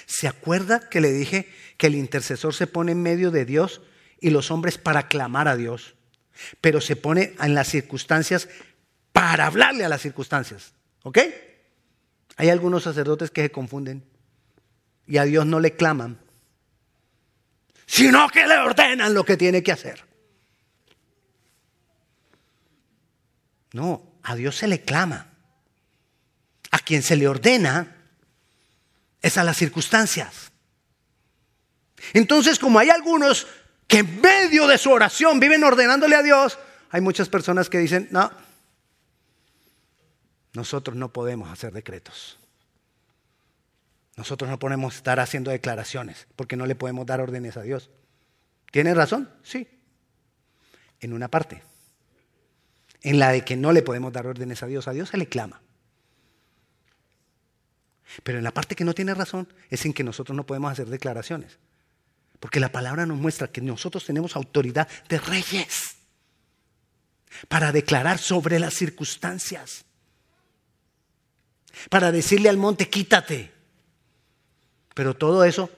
¿Se 0.07 0.27
acuerda 0.27 0.89
que 0.89 1.01
le 1.01 1.13
dije 1.13 1.53
que 1.77 1.87
el 1.87 1.95
intercesor 1.95 2.55
se 2.55 2.67
pone 2.67 2.93
en 2.93 3.03
medio 3.03 3.31
de 3.31 3.45
Dios 3.45 3.81
y 4.21 4.31
los 4.31 4.51
hombres 4.51 4.79
para 4.79 5.09
clamar 5.09 5.49
a 5.49 5.57
Dios? 5.57 5.95
Pero 6.61 6.81
se 6.81 6.97
pone 6.97 7.35
en 7.41 7.55
las 7.55 7.69
circunstancias 7.69 8.49
para 9.13 9.47
hablarle 9.47 9.85
a 9.85 9.89
las 9.89 10.03
circunstancias. 10.03 10.73
¿Ok? 11.03 11.19
Hay 12.37 12.51
algunos 12.51 12.83
sacerdotes 12.83 13.31
que 13.31 13.43
se 13.43 13.53
confunden 13.53 14.05
y 15.07 15.19
a 15.19 15.25
Dios 15.25 15.47
no 15.47 15.61
le 15.61 15.77
claman, 15.77 16.19
sino 17.87 18.29
que 18.29 18.47
le 18.47 18.57
ordenan 18.57 19.15
lo 19.15 19.25
que 19.25 19.37
tiene 19.37 19.63
que 19.63 19.73
hacer. 19.73 20.05
No, 23.73 24.19
a 24.23 24.35
Dios 24.35 24.57
se 24.57 24.69
le 24.69 24.83
clama. 24.83 25.31
A 26.71 26.79
quien 26.79 27.03
se 27.03 27.17
le 27.17 27.29
ordena 27.29 27.97
es 29.21 29.39
a 29.39 29.45
las 29.45 29.57
circunstancias. 29.57 30.51
Entonces, 32.13 32.59
como 32.59 32.79
hay 32.79 32.91
algunos 32.91 33.47
que 33.87 33.99
en 33.99 34.21
medio 34.21 34.67
de 34.67 34.79
su 34.79 34.91
oración 34.91 35.41
viven 35.41 35.65
ordenándole 35.65 36.17
a 36.17 36.23
Dios, 36.23 36.59
hay 36.91 37.01
muchas 37.01 37.29
personas 37.29 37.69
que 37.69 37.79
dicen, 37.79 38.09
no, 38.11 38.31
nosotros 40.55 40.97
no 40.97 41.13
podemos 41.13 41.51
hacer 41.51 41.73
decretos. 41.73 42.39
Nosotros 44.17 44.49
no 44.49 44.59
podemos 44.59 44.95
estar 44.95 45.19
haciendo 45.19 45.51
declaraciones 45.51 46.29
porque 46.37 46.57
no 46.57 46.67
le 46.67 46.77
podemos 46.77 47.05
dar 47.05 47.21
órdenes 47.21 47.57
a 47.57 47.63
Dios. 47.63 47.91
¿Tiene 48.71 48.95
razón? 48.95 49.29
Sí. 49.43 49.69
En 51.01 51.13
una 51.13 51.29
parte. 51.29 51.63
En 53.03 53.19
la 53.19 53.33
de 53.33 53.45
que 53.45 53.57
no 53.57 53.73
le 53.73 53.83
podemos 53.83 54.13
dar 54.13 54.27
órdenes 54.27 54.63
a 54.63 54.67
Dios. 54.67 54.87
A 54.87 54.93
Dios 54.93 55.09
se 55.09 55.17
le 55.17 55.29
clama. 55.29 55.61
Pero 58.23 58.39
en 58.39 58.45
la 58.45 58.53
parte 58.53 58.77
que 58.77 58.85
no 58.85 58.95
tiene 58.95 59.15
razón 59.15 59.49
es 59.71 59.85
en 59.85 59.93
que 59.93 60.05
nosotros 60.05 60.37
no 60.37 60.47
podemos 60.47 60.71
hacer 60.71 60.87
declaraciones. 60.87 61.59
Porque 62.41 62.61
la 62.61 62.71
palabra 62.73 63.07
nos 63.07 63.19
muestra 63.19 63.49
que 63.49 63.61
nosotros 63.61 64.05
tenemos 64.05 64.37
autoridad 64.37 64.89
de 65.09 65.19
reyes 65.19 65.97
para 67.49 67.73
declarar 67.73 68.19
sobre 68.19 68.59
las 68.59 68.75
circunstancias 68.75 69.85
para 71.91 72.13
decirle 72.13 72.49
al 72.49 72.57
monte, 72.57 72.89
quítate. 72.89 73.53
Pero 74.95 75.15
todo 75.15 75.45
eso 75.45 75.71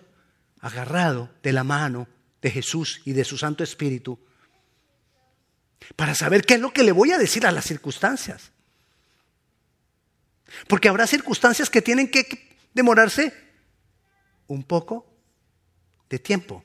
agarrado 0.61 1.31
de 1.43 1.53
la 1.53 1.65
mano 1.65 2.09
de 2.43 2.51
Jesús 2.51 3.01
y 3.05 3.13
de 3.13 3.25
su 3.25 3.39
Santo 3.39 3.65
Espíritu, 3.65 4.19
para 5.95 6.15
saber 6.15 6.45
qué 6.45 6.55
es 6.55 6.61
lo 6.61 6.73
que 6.73 6.83
le 6.83 6.93
voy 6.93 7.13
a 7.13 7.19
decir 7.19 7.47
a 7.47 7.53
las 7.53 7.65
circunstancias. 7.65 8.51
Porque 10.69 10.89
habrá 10.89 11.07
circunstancias 11.07 11.71
que 11.71 11.83
tienen 11.83 12.11
que 12.11 12.57
demorarse 12.75 13.33
un 14.47 14.65
poco 14.65 15.07
de 16.09 16.19
tiempo. 16.19 16.65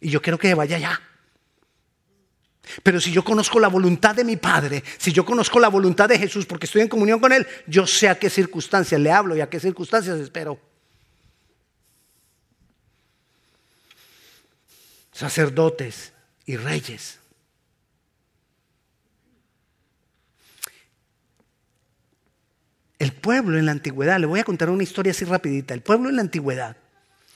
Y 0.00 0.10
yo 0.10 0.20
quiero 0.20 0.38
que 0.38 0.54
vaya 0.54 0.78
ya. 0.78 1.00
Pero 2.82 3.00
si 3.00 3.12
yo 3.12 3.22
conozco 3.24 3.60
la 3.60 3.68
voluntad 3.68 4.14
de 4.14 4.24
mi 4.24 4.36
Padre, 4.36 4.82
si 4.98 5.12
yo 5.12 5.24
conozco 5.24 5.58
la 5.60 5.68
voluntad 5.68 6.08
de 6.08 6.18
Jesús 6.18 6.46
porque 6.46 6.66
estoy 6.66 6.82
en 6.82 6.88
comunión 6.88 7.20
con 7.20 7.32
Él, 7.32 7.46
yo 7.66 7.86
sé 7.86 8.08
a 8.08 8.18
qué 8.18 8.30
circunstancias 8.30 9.00
le 9.00 9.10
hablo 9.10 9.36
y 9.36 9.40
a 9.40 9.50
qué 9.50 9.60
circunstancias 9.60 10.18
espero. 10.18 10.58
Sacerdotes 15.12 16.12
y 16.46 16.56
reyes. 16.56 17.21
El 23.02 23.12
pueblo 23.12 23.58
en 23.58 23.66
la 23.66 23.72
antigüedad, 23.72 24.20
le 24.20 24.26
voy 24.26 24.38
a 24.38 24.44
contar 24.44 24.70
una 24.70 24.84
historia 24.84 25.10
así 25.10 25.24
rapidita, 25.24 25.74
el 25.74 25.80
pueblo 25.80 26.08
en 26.08 26.14
la 26.14 26.22
antigüedad 26.22 26.76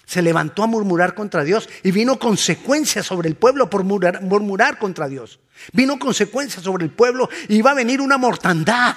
se 0.04 0.22
levantó 0.22 0.62
a 0.62 0.68
murmurar 0.68 1.16
contra 1.16 1.42
Dios 1.42 1.68
y 1.82 1.90
vino 1.90 2.20
consecuencias 2.20 3.04
sobre 3.04 3.28
el 3.28 3.34
pueblo 3.34 3.68
por 3.68 3.82
murmurar, 3.82 4.78
contra 4.78 5.08
Dios. 5.08 5.40
Vino 5.72 5.98
consecuencias 5.98 6.62
sobre 6.62 6.84
el 6.84 6.92
pueblo 6.92 7.28
y 7.48 7.56
iba 7.56 7.72
a 7.72 7.74
venir 7.74 8.00
una 8.00 8.16
mortandad. 8.16 8.94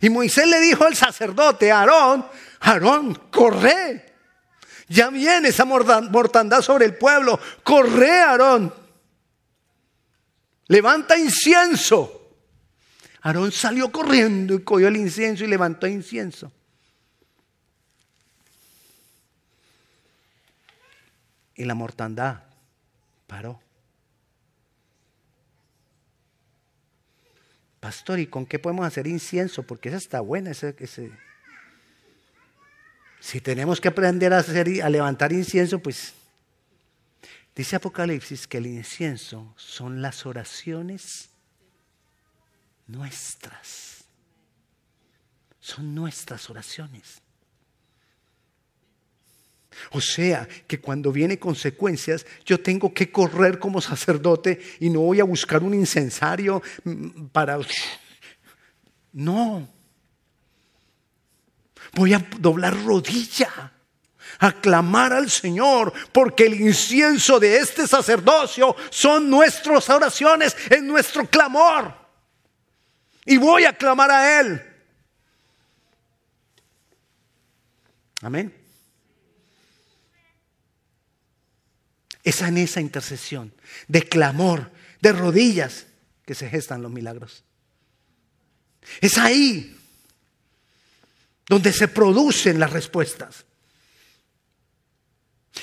Y 0.00 0.10
Moisés 0.10 0.48
le 0.48 0.60
dijo 0.60 0.82
al 0.82 0.96
sacerdote, 0.96 1.70
Aarón, 1.70 2.26
Aarón, 2.58 3.14
corre. 3.30 4.12
Ya 4.88 5.10
viene 5.10 5.50
esa 5.50 5.64
mortandad 5.64 6.62
sobre 6.62 6.86
el 6.86 6.96
pueblo. 6.96 7.38
Corre, 7.62 8.18
Aarón. 8.22 8.74
Levanta 10.66 11.16
incienso. 11.16 12.23
Aarón 13.24 13.50
salió 13.50 13.90
corriendo 13.90 14.54
y 14.54 14.62
cogió 14.62 14.86
el 14.86 14.96
incienso 14.96 15.42
y 15.42 15.48
levantó 15.48 15.88
incienso. 15.88 16.52
y 21.54 21.64
la 21.64 21.74
mortandad 21.74 22.42
paró. 23.26 23.60
Pastor, 27.80 28.18
¿y 28.18 28.26
con 28.26 28.46
qué 28.46 28.58
podemos 28.58 28.86
hacer 28.86 29.06
incienso? 29.06 29.62
Porque 29.62 29.90
esa 29.90 29.98
está 29.98 30.20
buena. 30.20 30.50
Ese, 30.50 30.74
Si 33.20 33.40
tenemos 33.40 33.80
que 33.80 33.88
aprender 33.88 34.32
a, 34.32 34.38
hacer, 34.38 34.82
a 34.82 34.88
levantar 34.88 35.32
incienso, 35.32 35.78
pues 35.78 36.14
dice 37.54 37.76
Apocalipsis 37.76 38.46
que 38.46 38.58
el 38.58 38.66
incienso 38.66 39.52
son 39.56 40.00
las 40.00 40.24
oraciones 40.24 41.28
nuestras. 42.86 44.04
Son 45.60 45.94
nuestras 45.94 46.50
oraciones. 46.50 47.22
O 49.90 50.00
sea, 50.00 50.48
que 50.66 50.80
cuando 50.80 51.12
viene 51.12 51.38
consecuencias, 51.38 52.26
yo 52.44 52.60
tengo 52.60 52.92
que 52.92 53.10
correr 53.10 53.58
como 53.58 53.80
sacerdote 53.80 54.60
y 54.80 54.90
no 54.90 55.00
voy 55.00 55.20
a 55.20 55.24
buscar 55.24 55.62
un 55.62 55.74
incensario 55.74 56.62
mm, 56.84 57.26
para... 57.26 57.58
No. 59.12 59.68
Voy 61.92 62.12
a 62.12 62.26
doblar 62.38 62.84
rodilla, 62.84 63.72
a 64.40 64.52
clamar 64.52 65.12
al 65.12 65.30
Señor, 65.30 65.92
porque 66.12 66.46
el 66.46 66.60
incienso 66.60 67.38
de 67.38 67.58
este 67.58 67.86
sacerdocio 67.86 68.74
son 68.90 69.30
nuestras 69.30 69.88
oraciones, 69.90 70.56
es 70.68 70.82
nuestro 70.82 71.26
clamor. 71.26 72.03
Y 73.24 73.36
voy 73.38 73.64
a 73.64 73.72
clamar 73.72 74.10
a 74.10 74.40
Él. 74.40 74.62
Amén. 78.22 78.54
Es 82.22 82.40
en 82.40 82.56
esa 82.56 82.80
intercesión, 82.80 83.52
de 83.86 84.02
clamor, 84.08 84.70
de 85.00 85.12
rodillas, 85.12 85.86
que 86.24 86.34
se 86.34 86.48
gestan 86.48 86.82
los 86.82 86.90
milagros. 86.90 87.44
Es 89.00 89.18
ahí 89.18 89.76
donde 91.46 91.72
se 91.72 91.88
producen 91.88 92.58
las 92.58 92.72
respuestas. 92.72 93.44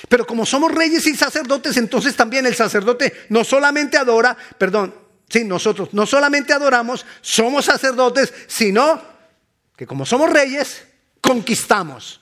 Pero 0.08 0.26
como 0.26 0.46
somos 0.46 0.72
reyes 0.72 1.06
y 1.06 1.16
sacerdotes, 1.16 1.76
entonces 1.76 2.16
también 2.16 2.46
el 2.46 2.54
sacerdote 2.54 3.12
no 3.28 3.44
solamente 3.44 3.96
adora, 3.96 4.36
perdón, 4.58 4.94
sí, 5.32 5.44
nosotros 5.44 5.94
no 5.94 6.04
solamente 6.04 6.52
adoramos, 6.52 7.06
somos 7.22 7.64
sacerdotes, 7.64 8.32
sino 8.46 9.02
que 9.76 9.86
como 9.86 10.04
somos 10.04 10.30
reyes, 10.30 10.84
conquistamos. 11.20 12.20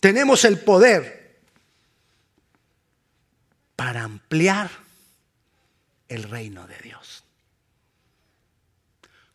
Tenemos 0.00 0.44
el 0.44 0.58
poder 0.60 1.38
para 3.76 4.02
ampliar 4.02 4.70
el 6.08 6.22
reino 6.24 6.66
de 6.66 6.78
Dios. 6.78 7.24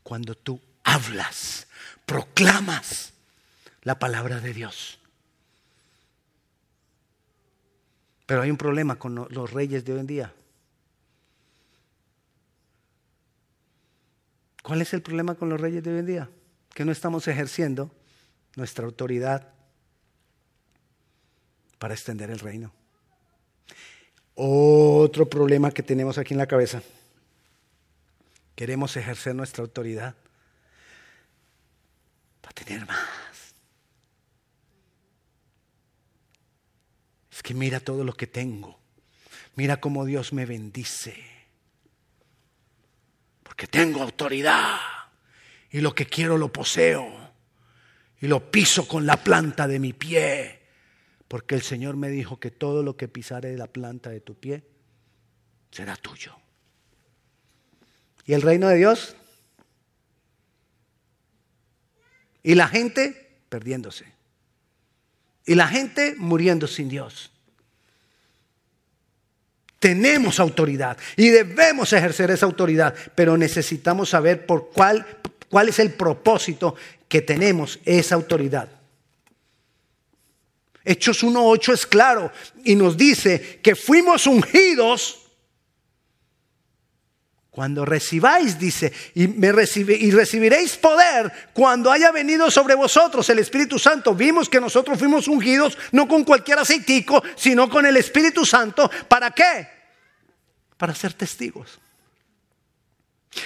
Cuando 0.03 0.35
tú 0.35 0.59
hablas, 0.83 1.67
proclamas 2.05 3.13
la 3.83 3.99
palabra 3.99 4.39
de 4.39 4.53
Dios. 4.53 4.98
Pero 8.29 8.43
hay 8.43 8.51
un 8.51 8.57
problema 8.57 8.95
con 8.95 9.15
los 9.15 9.51
reyes 9.51 9.83
de 9.83 9.93
hoy 9.93 10.01
en 10.01 10.05
día. 10.05 10.31
¿Cuál 14.61 14.83
es 14.83 14.93
el 14.93 15.01
problema 15.01 15.33
con 15.33 15.49
los 15.49 15.59
reyes 15.59 15.83
de 15.83 15.91
hoy 15.91 15.97
en 15.97 16.05
día? 16.05 16.29
Que 16.75 16.85
no 16.85 16.91
estamos 16.91 17.27
ejerciendo 17.27 17.89
nuestra 18.55 18.85
autoridad 18.85 19.51
para 21.79 21.95
extender 21.95 22.29
el 22.29 22.37
reino. 22.37 22.71
Otro 24.35 25.27
problema 25.27 25.71
que 25.71 25.81
tenemos 25.81 26.19
aquí 26.19 26.35
en 26.35 26.37
la 26.37 26.45
cabeza. 26.45 26.83
Queremos 28.55 28.95
ejercer 28.95 29.33
nuestra 29.33 29.63
autoridad 29.63 30.13
para 32.41 32.53
tener 32.53 32.85
más. 32.85 33.28
Es 37.39 37.43
que 37.43 37.53
mira 37.53 37.79
todo 37.79 38.03
lo 38.03 38.11
que 38.13 38.27
tengo. 38.27 38.77
Mira 39.55 39.79
cómo 39.79 40.03
Dios 40.03 40.33
me 40.33 40.45
bendice. 40.45 41.15
Porque 43.43 43.65
tengo 43.67 44.01
autoridad. 44.01 44.77
Y 45.71 45.79
lo 45.79 45.95
que 45.95 46.05
quiero 46.05 46.37
lo 46.37 46.51
poseo. 46.51 47.31
Y 48.19 48.27
lo 48.27 48.51
piso 48.51 48.85
con 48.89 49.05
la 49.05 49.23
planta 49.23 49.69
de 49.69 49.79
mi 49.79 49.93
pie 49.93 50.59
porque 51.29 51.53
el 51.53 51.61
Señor 51.61 51.95
me 51.95 52.09
dijo 52.09 52.39
que 52.39 52.49
todo 52.49 52.81
lo 52.81 52.97
que 52.97 53.07
pisare 53.07 53.51
de 53.51 53.57
la 53.57 53.67
planta 53.67 54.09
de 54.09 54.19
tu 54.19 54.33
pie 54.33 54.63
será 55.69 55.95
tuyo. 55.95 56.35
¿Y 58.25 58.33
el 58.33 58.41
reino 58.41 58.67
de 58.67 58.77
Dios? 58.77 59.15
Y 62.41 62.55
la 62.55 62.67
gente 62.67 63.43
perdiéndose. 63.47 64.11
Y 65.49 65.55
la 65.55 65.67
gente 65.67 66.13
muriendo 66.15 66.67
sin 66.67 66.89
Dios. 66.89 67.31
Tenemos 69.79 70.39
autoridad 70.39 70.95
y 71.17 71.29
debemos 71.29 71.91
ejercer 71.91 72.29
esa 72.29 72.45
autoridad, 72.45 72.93
pero 73.15 73.35
necesitamos 73.35 74.09
saber 74.09 74.45
por 74.45 74.69
cuál, 74.69 75.03
cuál 75.49 75.69
es 75.69 75.79
el 75.79 75.91
propósito 75.93 76.75
que 77.07 77.23
tenemos 77.23 77.79
esa 77.83 78.13
autoridad. 78.13 78.69
Hechos 80.85 81.23
1.8 81.23 81.73
es 81.73 81.87
claro 81.87 82.31
y 82.63 82.75
nos 82.75 82.95
dice 82.95 83.59
que 83.63 83.75
fuimos 83.75 84.27
ungidos 84.27 85.28
cuando 87.51 87.83
recibáis, 87.83 88.59
dice, 88.59 88.93
y, 89.15 89.27
recibiréis 89.51 90.77
poder 90.77 91.31
cuando 91.53 91.91
haya 91.91 92.11
venido 92.11 92.51
sobre 92.51 92.75
vosotros 92.75 93.27
el 93.29 93.39
Espíritu 93.39 93.79
Santo. 93.79 94.13
Vimos 94.13 94.47
que 94.49 94.61
nosotros 94.61 94.99
fuimos 94.99 95.27
ungidos 95.27 95.77
no 95.91 96.07
con 96.07 96.23
cualquier 96.23 96.59
aceitico, 96.59 97.23
sino 97.35 97.69
con 97.69 97.85
el 97.85 97.97
Espíritu 97.97 98.45
Santo. 98.45 98.89
¿Para 99.07 99.31
qué? 99.31 99.67
Para 100.77 100.93
ser 100.93 101.13
testigos. 101.13 101.79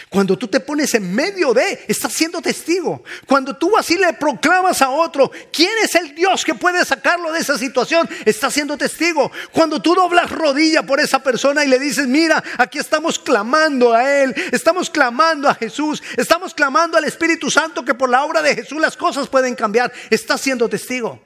Cuando 0.10 0.38
tú 0.38 0.48
te 0.48 0.60
pones 0.60 0.94
en 0.94 1.14
medio 1.14 1.54
de, 1.54 1.86
estás 1.88 2.14
siendo 2.14 2.42
testigo. 2.42 3.04
Cuando 3.26 3.56
tú 3.56 3.78
así 3.78 3.98
le 3.98 4.14
proclamas 4.14 4.82
a 4.82 4.90
otro, 4.90 5.32
¿quién 5.52 5.72
es 5.84 5.96
el 5.96 6.16
Dios 6.16 6.44
que 6.46 6.56
puede 6.56 6.84
sacarlo 6.86 7.32
de 7.32 7.40
esa 7.40 7.58
situación? 7.58 8.10
Estás 8.26 8.54
siendo 8.54 8.78
testigo. 8.78 9.32
Cuando 9.52 9.82
tú 9.82 9.96
doblas 9.96 10.32
rodilla 10.32 10.84
por 10.84 11.00
esa 11.00 11.20
persona 11.20 11.64
y 11.64 11.68
le 11.68 11.80
dices, 11.80 12.08
mira, 12.08 12.44
aquí 12.58 12.80
estamos 12.80 13.20
clamando 13.20 13.94
a 13.94 14.22
Él, 14.22 14.34
estamos 14.52 14.90
clamando 14.90 15.50
a 15.50 15.56
Jesús, 15.56 16.02
estamos 16.18 16.54
clamando 16.54 16.98
al 16.98 17.06
Espíritu 17.06 17.50
Santo 17.50 17.84
que 17.84 17.94
por 17.94 18.10
la 18.10 18.24
obra 18.24 18.42
de 18.42 18.56
Jesús 18.56 18.80
las 18.80 18.98
cosas 18.98 19.28
pueden 19.28 19.56
cambiar, 19.56 19.92
estás 20.10 20.42
siendo 20.42 20.70
testigo. 20.70 21.22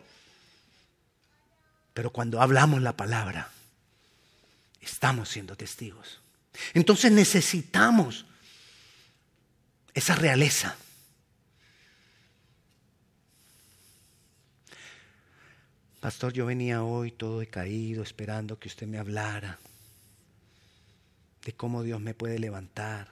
Pero 1.94 2.12
cuando 2.12 2.42
hablamos 2.42 2.82
la 2.82 2.94
palabra, 2.94 3.50
estamos 4.82 5.30
siendo 5.30 5.56
testigos. 5.56 6.20
Entonces 6.74 7.12
necesitamos 7.12 8.26
esa 9.98 10.14
realeza. 10.14 10.78
Pastor, 16.00 16.34
yo 16.34 16.46
venía 16.46 16.84
hoy 16.84 17.12
todo 17.12 17.40
decaído 17.40 18.04
esperando 18.04 18.60
que 18.60 18.68
usted 18.68 18.86
me 18.86 19.00
hablara 19.00 19.58
de 21.44 21.54
cómo 21.54 21.82
Dios 21.82 22.00
me 22.00 22.14
puede 22.14 22.38
levantar. 22.38 23.10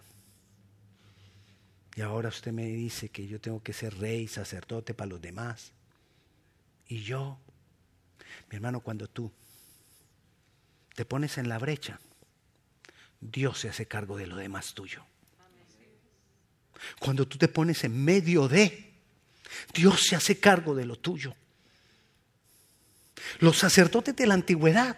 Y 1.96 2.02
ahora 2.02 2.30
usted 2.30 2.52
me 2.52 2.68
dice 2.68 3.10
que 3.10 3.26
yo 3.26 3.42
tengo 3.42 3.64
que 3.64 3.74
ser 3.74 3.98
rey, 3.98 4.28
sacerdote 4.28 4.94
para 4.94 5.10
los 5.10 5.22
demás. 5.22 5.72
Y 6.88 7.02
yo, 7.02 7.40
mi 8.52 8.58
hermano, 8.58 8.82
cuando 8.82 9.08
tú 9.08 9.32
te 10.94 11.04
pones 11.04 11.40
en 11.40 11.50
la 11.50 11.58
brecha, 11.58 12.00
Dios 13.22 13.58
se 13.58 13.70
hace 13.70 13.88
cargo 13.88 14.18
de 14.18 14.28
lo 14.28 14.36
demás 14.36 14.76
tuyo. 14.76 15.04
Cuando 17.00 17.28
tú 17.28 17.38
te 17.38 17.48
pones 17.48 17.84
en 17.84 18.04
medio 18.04 18.48
de, 18.48 18.94
Dios 19.74 20.04
se 20.04 20.16
hace 20.16 20.40
cargo 20.40 20.76
de 20.76 20.86
lo 20.86 20.98
tuyo. 20.98 21.36
Los 23.40 23.58
sacerdotes 23.58 24.16
de 24.16 24.28
la 24.28 24.34
antigüedad, 24.34 24.98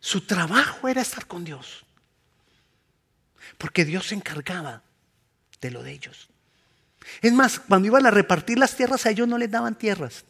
su 0.00 0.22
trabajo 0.22 0.88
era 0.88 1.02
estar 1.02 1.26
con 1.26 1.44
Dios. 1.44 1.84
Porque 3.56 3.84
Dios 3.84 4.08
se 4.08 4.14
encargaba 4.14 4.82
de 5.60 5.70
lo 5.70 5.82
de 5.82 5.92
ellos. 5.92 6.28
Es 7.20 7.32
más, 7.32 7.58
cuando 7.58 7.88
iban 7.88 8.06
a 8.06 8.10
repartir 8.10 8.58
las 8.58 8.76
tierras 8.76 9.06
a 9.06 9.10
ellos 9.10 9.26
no 9.26 9.38
les 9.38 9.50
daban 9.50 9.76
tierras. 9.76 10.24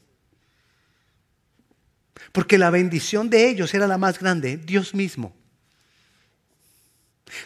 Porque 2.33 2.59
la 2.59 2.71
bendición 2.71 3.31
de 3.31 3.49
ellos 3.49 3.75
era 3.75 3.87
la 3.87 3.99
más 3.99 4.19
grande, 4.19 4.57
Dios 4.57 4.95
mismo. 4.95 5.35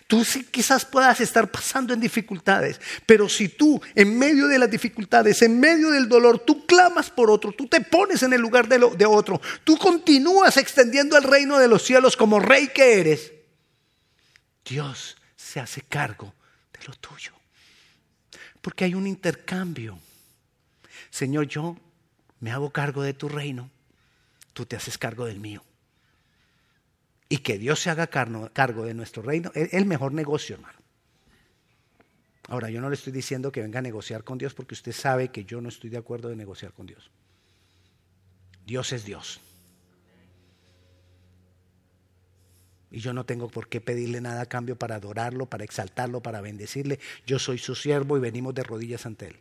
Tú 0.07 0.25
quizás 0.51 0.85
puedas 0.85 1.21
estar 1.21 1.51
pasando 1.51 1.93
en 1.93 2.01
dificultades, 2.01 2.81
pero 3.07 3.29
si 3.29 3.49
tú 3.49 3.81
en 3.95 4.19
medio 4.19 4.47
de 4.47 4.59
las 4.59 4.71
dificultades, 4.71 5.43
en 5.43 5.59
medio 5.59 5.91
del 5.91 6.09
dolor, 6.09 6.39
tú 6.41 6.67
clamas 6.67 7.11
por 7.11 7.31
otro, 7.31 7.53
tú 7.53 7.67
te 7.67 7.81
pones 7.81 8.23
en 8.23 8.33
el 8.33 8.41
lugar 8.41 8.69
de, 8.69 8.79
de 8.79 9.07
otro, 9.07 9.41
tú 9.65 9.77
continúas 9.77 10.57
extendiendo 10.57 11.17
el 11.17 11.25
reino 11.25 11.59
de 11.59 11.69
los 11.69 11.83
cielos 11.83 12.17
como 12.17 12.41
rey 12.41 12.69
que 12.69 13.01
eres, 13.01 13.33
Dios 14.65 15.17
se 15.37 15.61
hace 15.61 15.83
cargo 15.83 16.35
de 16.73 16.87
lo 16.87 16.95
tuyo. 16.95 17.33
Porque 18.61 18.85
hay 18.85 18.95
un 18.95 19.09
intercambio. 19.09 19.99
Señor, 21.11 21.49
yo 21.49 21.77
me 22.39 22.53
hago 22.53 22.71
cargo 22.71 23.03
de 23.03 23.13
tu 23.13 23.29
reino, 23.29 23.71
tú 24.53 24.67
te 24.67 24.77
haces 24.77 24.97
cargo 24.99 25.27
del 25.27 25.41
mío 25.41 25.65
y 27.33 27.39
que 27.39 27.57
Dios 27.57 27.81
se 27.81 27.89
haga 27.89 28.09
cargo 28.09 28.85
de 28.85 28.93
nuestro 28.93 29.23
reino, 29.23 29.51
es 29.55 29.73
el 29.73 29.87
mejor 29.87 30.13
negocio, 30.13 30.57
hermano. 30.57 30.79
Ahora, 32.49 32.69
yo 32.69 32.79
no 32.79 32.91
le 32.91 32.95
estoy 32.95 33.11
diciendo 33.11 33.51
que 33.51 33.63
venga 33.63 33.79
a 33.79 33.83
negociar 33.83 34.23
con 34.23 34.37
Dios 34.37 34.53
porque 34.53 34.75
usted 34.75 34.93
sabe 34.93 35.29
que 35.29 35.47
yo 35.47 35.63
no 35.63 35.71
estoy 35.71 35.89
de 35.89 35.97
acuerdo 35.97 36.29
de 36.29 36.37
negociar 36.37 36.75
con 36.75 36.85
Dios. 36.85 37.11
Dios 38.67 38.93
es 38.93 39.07
Dios. 39.07 39.41
Y 42.91 43.01
yo 43.01 43.15
no 43.15 43.25
tengo 43.25 43.49
por 43.49 43.67
qué 43.67 43.81
pedirle 43.81 44.21
nada 44.21 44.43
a 44.43 44.47
cambio 44.47 44.77
para 44.77 44.97
adorarlo, 44.97 45.47
para 45.47 45.65
exaltarlo, 45.65 46.21
para 46.23 46.43
bendecirle. 46.43 47.01
Yo 47.27 47.39
soy 47.39 47.57
su 47.57 47.75
siervo 47.75 48.19
y 48.19 48.21
venimos 48.21 48.55
de 48.55 48.63
rodillas 48.63 49.07
ante 49.07 49.29
Él. 49.29 49.41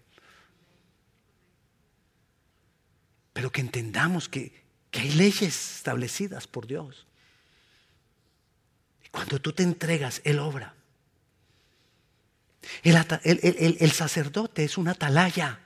Pero 3.33 3.51
que 3.51 3.59
entendamos 3.59 4.29
que, 4.29 4.53
que 4.91 5.01
hay 5.01 5.11
leyes 5.11 5.75
establecidas 5.75 6.47
por 6.47 6.67
Dios. 6.67 7.05
Cuando 9.11 9.39
tú 9.39 9.51
te 9.51 9.63
entregas, 9.63 10.21
Él 10.23 10.39
obra. 10.39 10.73
El, 12.83 13.91
sacerdote 13.91 14.63
es 14.63 14.77
una 14.77 14.91
atalaya. 14.91 15.59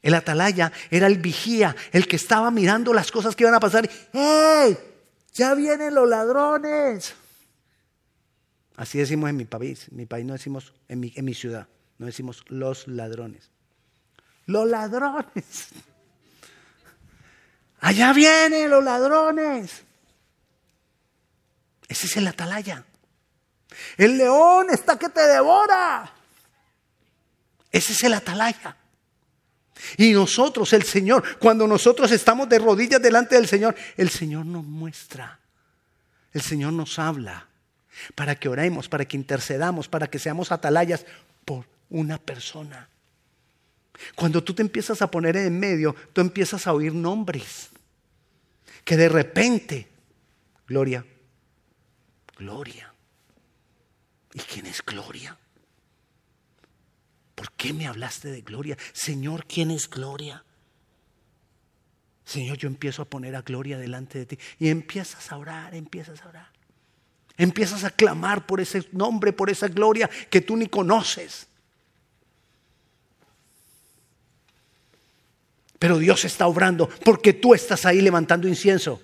El 0.00 0.14
atalaya 0.14 0.72
era 0.90 1.08
el 1.08 1.18
vigía, 1.18 1.74
el 1.92 2.06
que 2.06 2.16
estaba 2.16 2.50
mirando 2.50 2.94
las 2.94 3.10
cosas 3.10 3.34
que 3.34 3.44
iban 3.44 3.54
a 3.54 3.60
pasar. 3.60 3.88
¡Hey! 4.12 4.78
Ya 5.34 5.54
vienen 5.54 5.94
los 5.94 6.08
ladrones. 6.08 7.14
Así 8.76 8.98
decimos 8.98 9.30
en 9.30 9.36
mi 9.36 9.44
país. 9.44 9.88
En 9.90 9.96
mi 9.96 10.06
país 10.06 10.24
no 10.24 10.34
decimos, 10.34 10.72
en 10.88 11.00
mi, 11.00 11.12
en 11.16 11.24
mi 11.24 11.34
ciudad, 11.34 11.66
no 11.98 12.06
decimos 12.06 12.44
los 12.48 12.86
ladrones. 12.86 13.50
Los 14.46 14.68
ladrones. 14.68 15.26
Allá 17.80 18.12
vienen 18.12 18.70
los 18.70 18.82
ladrones. 18.82 19.84
Ese 21.88 22.06
es 22.06 22.16
el 22.16 22.26
atalaya. 22.26 22.84
El 23.96 24.18
león 24.18 24.68
está 24.70 24.98
que 24.98 25.08
te 25.08 25.20
devora. 25.20 26.12
Ese 27.70 27.92
es 27.92 28.02
el 28.04 28.14
atalaya. 28.14 28.76
Y 29.96 30.12
nosotros, 30.12 30.72
el 30.72 30.82
Señor, 30.82 31.38
cuando 31.38 31.66
nosotros 31.66 32.10
estamos 32.10 32.48
de 32.48 32.58
rodillas 32.58 33.00
delante 33.00 33.36
del 33.36 33.46
Señor, 33.46 33.74
el 33.96 34.10
Señor 34.10 34.44
nos 34.44 34.64
muestra, 34.64 35.38
el 36.32 36.42
Señor 36.42 36.72
nos 36.72 36.98
habla 36.98 37.46
para 38.14 38.34
que 38.34 38.48
oremos, 38.48 38.88
para 38.88 39.04
que 39.04 39.16
intercedamos, 39.16 39.88
para 39.88 40.08
que 40.08 40.18
seamos 40.18 40.52
atalayas 40.52 41.06
por 41.44 41.64
una 41.90 42.18
persona. 42.18 42.88
Cuando 44.14 44.42
tú 44.42 44.54
te 44.54 44.62
empiezas 44.62 45.02
a 45.02 45.10
poner 45.10 45.36
en 45.36 45.58
medio, 45.58 45.94
tú 46.12 46.20
empiezas 46.20 46.66
a 46.66 46.72
oír 46.72 46.94
nombres 46.94 47.68
que 48.84 48.96
de 48.96 49.08
repente, 49.08 49.88
Gloria, 50.66 51.04
Gloria. 52.38 52.92
¿Y 54.32 54.38
quién 54.40 54.66
es 54.66 54.82
Gloria? 54.82 55.36
¿Por 57.34 57.52
qué 57.52 57.72
me 57.72 57.86
hablaste 57.86 58.32
de 58.32 58.40
gloria? 58.40 58.76
Señor, 58.92 59.46
¿quién 59.46 59.70
es 59.70 59.88
gloria? 59.88 60.44
Señor, 62.24 62.58
yo 62.58 62.66
empiezo 62.66 63.00
a 63.00 63.04
poner 63.04 63.36
a 63.36 63.42
gloria 63.42 63.78
delante 63.78 64.18
de 64.18 64.26
ti. 64.26 64.38
Y 64.58 64.70
empiezas 64.70 65.30
a 65.30 65.36
orar, 65.36 65.72
empiezas 65.72 66.20
a 66.22 66.28
orar. 66.28 66.48
Empiezas 67.36 67.84
a 67.84 67.90
clamar 67.90 68.44
por 68.44 68.60
ese 68.60 68.88
nombre, 68.90 69.32
por 69.32 69.50
esa 69.50 69.68
gloria 69.68 70.10
que 70.28 70.40
tú 70.40 70.56
ni 70.56 70.66
conoces. 70.66 71.46
Pero 75.78 75.98
Dios 75.98 76.24
está 76.24 76.48
obrando 76.48 76.88
porque 77.04 77.32
tú 77.32 77.54
estás 77.54 77.86
ahí 77.86 78.00
levantando 78.00 78.48
incienso. 78.48 79.00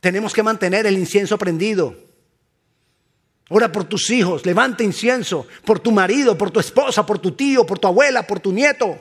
Tenemos 0.00 0.32
que 0.32 0.42
mantener 0.42 0.86
el 0.86 0.98
incienso 0.98 1.36
prendido. 1.36 1.94
Ora 3.50 3.70
por 3.72 3.84
tus 3.84 4.08
hijos, 4.10 4.46
levanta 4.46 4.82
incienso, 4.84 5.46
por 5.64 5.80
tu 5.80 5.90
marido, 5.90 6.38
por 6.38 6.50
tu 6.50 6.60
esposa, 6.60 7.04
por 7.04 7.18
tu 7.18 7.32
tío, 7.32 7.66
por 7.66 7.78
tu 7.78 7.88
abuela, 7.88 8.26
por 8.26 8.38
tu 8.38 8.52
nieto, 8.52 8.98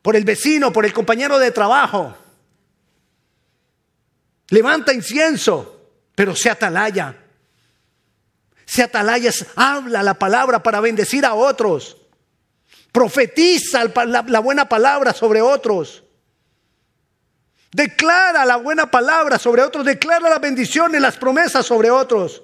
por 0.00 0.14
el 0.14 0.24
vecino, 0.24 0.72
por 0.72 0.86
el 0.86 0.92
compañero 0.92 1.38
de 1.38 1.50
trabajo. 1.50 2.16
Levanta 4.48 4.92
incienso, 4.92 5.80
pero 6.14 6.36
sea 6.36 6.52
atalaya. 6.52 7.16
Sea 8.64 8.84
atalaya, 8.84 9.32
habla 9.56 10.02
la 10.04 10.14
palabra 10.14 10.62
para 10.62 10.80
bendecir 10.80 11.26
a 11.26 11.34
otros. 11.34 11.96
Profetiza 12.92 13.84
la 14.06 14.40
buena 14.40 14.68
palabra 14.68 15.12
sobre 15.12 15.42
otros. 15.42 16.04
Declara 17.72 18.44
la 18.44 18.56
buena 18.56 18.90
palabra 18.90 19.38
sobre 19.38 19.62
otros. 19.62 19.84
Declara 19.84 20.28
las 20.28 20.40
bendiciones, 20.40 21.00
las 21.00 21.16
promesas 21.16 21.64
sobre 21.64 21.90
otros. 21.90 22.42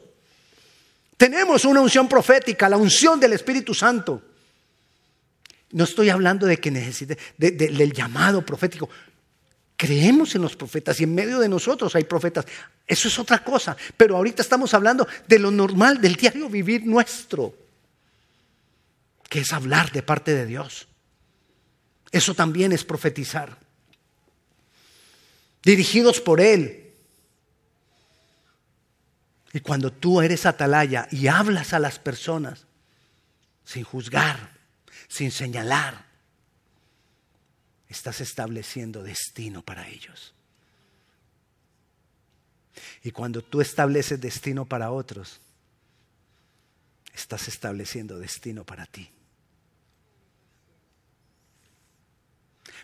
Tenemos 1.17 1.65
una 1.65 1.81
unción 1.81 2.09
profética, 2.09 2.69
la 2.69 2.79
unción 2.79 3.21
del 3.21 3.35
Espíritu 3.35 3.75
Santo. 3.75 4.23
No 5.73 5.85
estoy 5.85 6.09
hablando 6.09 6.47
de 6.47 6.59
que 6.59 6.71
necesite 6.71 7.19
del 7.37 7.93
llamado 7.93 8.45
profético. 8.45 8.89
Creemos 9.77 10.35
en 10.35 10.43
los 10.43 10.57
profetas 10.57 10.99
y 11.01 11.05
en 11.05 11.15
medio 11.15 11.39
de 11.39 11.49
nosotros 11.49 11.95
hay 11.95 12.05
profetas. 12.05 12.47
Eso 12.87 13.09
es 13.09 13.19
otra 13.19 13.45
cosa. 13.45 13.77
Pero 13.97 14.17
ahorita 14.17 14.41
estamos 14.41 14.73
hablando 14.73 15.07
de 15.27 15.39
lo 15.39 15.51
normal, 15.51 16.01
del 16.01 16.17
diario 16.17 16.49
vivir 16.49 16.87
nuestro, 16.87 17.55
que 19.29 19.41
es 19.41 19.53
hablar 19.53 19.93
de 19.93 20.03
parte 20.03 20.35
de 20.35 20.47
Dios. 20.47 20.89
Eso 22.11 22.35
también 22.35 22.73
es 22.73 22.83
profetizar. 22.83 23.68
Dirigidos 25.63 26.21
por 26.21 26.41
Él, 26.41 26.89
y 29.53 29.61
cuando 29.61 29.93
tú 29.93 30.21
eres 30.21 30.47
atalaya 30.47 31.09
y 31.11 31.27
hablas 31.27 31.73
a 31.73 31.79
las 31.79 31.99
personas 31.99 32.67
sin 33.65 33.83
juzgar, 33.83 34.53
sin 35.09 35.31
señalar, 35.31 36.05
estás 37.89 38.21
estableciendo 38.21 39.03
destino 39.03 39.63
para 39.63 39.89
ellos. 39.89 40.35
Y 43.03 43.11
cuando 43.11 43.43
tú 43.43 43.61
estableces 43.61 44.21
destino 44.21 44.67
para 44.67 44.91
otros, 44.91 45.41
estás 47.15 47.49
estableciendo 47.49 48.19
destino 48.19 48.65
para 48.65 48.87
ti. 48.87 49.11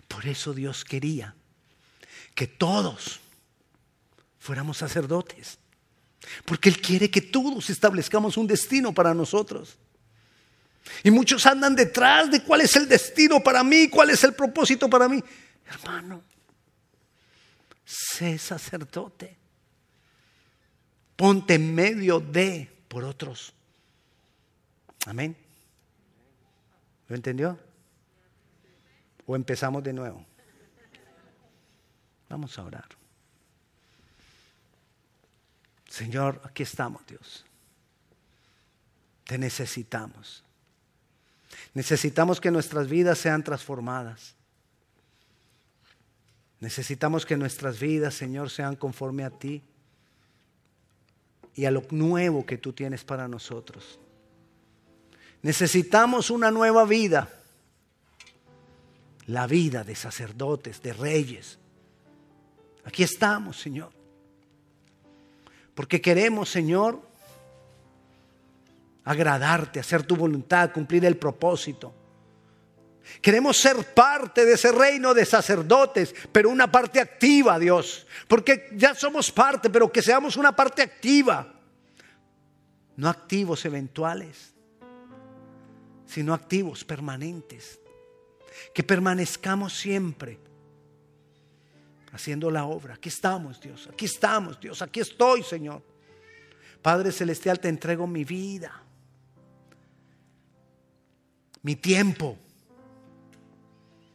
Por 0.09 0.27
eso 0.27 0.55
Dios 0.55 0.85
quería 0.85 1.35
que 2.35 2.47
todos 2.47 3.21
fuéramos 4.39 4.79
sacerdotes. 4.79 5.59
Porque 6.45 6.69
Él 6.69 6.81
quiere 6.81 7.11
que 7.11 7.21
todos 7.21 7.71
establezcamos 7.71 8.37
un 8.37 8.47
destino 8.47 8.93
para 8.93 9.15
nosotros. 9.15 9.77
Y 11.03 11.11
muchos 11.11 11.47
andan 11.47 11.75
detrás 11.75 12.31
de 12.31 12.43
cuál 12.43 12.63
es 12.63 12.77
el 12.77 12.89
destino 12.89 13.43
para 13.43 13.65
mí, 13.65 13.89
cuál 13.89 14.11
es 14.11 14.23
el 14.25 14.35
propósito 14.35 14.89
para 14.89 15.09
mí. 15.09 15.23
Hermano, 15.67 16.23
sé 17.85 18.39
sacerdote. 18.39 19.37
Ponte 21.17 21.55
en 21.55 21.75
medio 21.75 22.21
de 22.21 22.71
por 22.89 23.05
otros. 23.05 23.53
Amén. 25.07 25.37
¿Lo 27.09 27.15
entendió? 27.15 27.59
¿O 29.27 29.37
empezamos 29.37 29.83
de 29.83 29.93
nuevo? 29.93 30.27
Vamos 32.29 32.59
a 32.59 32.65
orar. 32.65 32.89
Señor, 35.89 36.41
aquí 36.45 36.63
estamos, 36.65 37.07
Dios. 37.07 37.45
Te 39.25 39.39
necesitamos. 39.39 40.43
Necesitamos 41.73 42.41
que 42.41 42.51
nuestras 42.51 42.89
vidas 42.89 43.19
sean 43.19 43.45
transformadas. 43.45 44.35
Necesitamos 46.61 47.27
que 47.27 47.37
nuestras 47.37 47.79
vidas, 47.79 48.15
Señor, 48.15 48.51
sean 48.51 48.77
conforme 48.77 49.25
a 49.25 49.31
ti 49.31 49.63
y 51.55 51.67
a 51.67 51.71
lo 51.71 51.85
nuevo 51.91 52.45
que 52.45 52.59
tú 52.59 52.73
tienes 52.73 53.05
para 53.05 53.29
nosotros. 53.29 53.99
Necesitamos 55.43 56.31
una 56.31 56.51
nueva 56.51 56.85
vida, 56.87 57.29
la 59.27 59.47
vida 59.47 59.85
de 59.85 59.95
sacerdotes, 59.95 60.83
de 60.83 60.93
reyes. 60.95 61.59
Aquí 62.85 63.03
estamos, 63.03 63.61
Señor. 63.61 63.93
Porque 65.75 66.01
queremos, 66.01 66.49
Señor, 66.49 67.01
agradarte, 69.05 69.81
hacer 69.81 70.05
tu 70.05 70.17
voluntad, 70.17 70.73
cumplir 70.73 71.05
el 71.05 71.17
propósito. 71.17 71.95
Queremos 73.21 73.57
ser 73.59 73.93
parte 73.93 74.45
de 74.47 74.55
ese 74.55 74.73
reino 74.73 75.13
de 75.13 75.27
sacerdotes, 75.27 76.15
pero 76.33 76.49
una 76.49 76.71
parte 76.71 77.01
activa, 77.01 77.59
Dios. 77.59 78.07
Porque 78.29 78.71
ya 78.75 78.95
somos 78.95 79.31
parte, 79.31 79.69
pero 79.69 79.93
que 79.93 80.01
seamos 80.01 80.37
una 80.37 80.55
parte 80.55 80.83
activa. 80.83 81.53
No 82.97 83.09
activos 83.09 83.65
eventuales, 83.65 84.55
sino 86.07 86.33
activos 86.33 86.85
permanentes. 86.85 87.81
Que 88.73 88.85
permanezcamos 88.85 89.77
siempre 89.77 90.39
haciendo 92.15 92.49
la 92.49 92.65
obra. 92.65 92.95
Aquí 92.95 93.09
estamos, 93.09 93.61
Dios. 93.61 93.89
Aquí 93.93 94.05
estamos, 94.05 94.61
Dios. 94.61 94.81
Aquí 94.83 95.01
estoy, 95.01 95.43
Señor. 95.43 95.83
Padre 96.81 97.11
Celestial, 97.11 97.59
te 97.59 97.69
entrego 97.69 98.07
mi 98.07 98.25
vida, 98.25 98.83
mi 101.63 101.75
tiempo, 101.75 102.39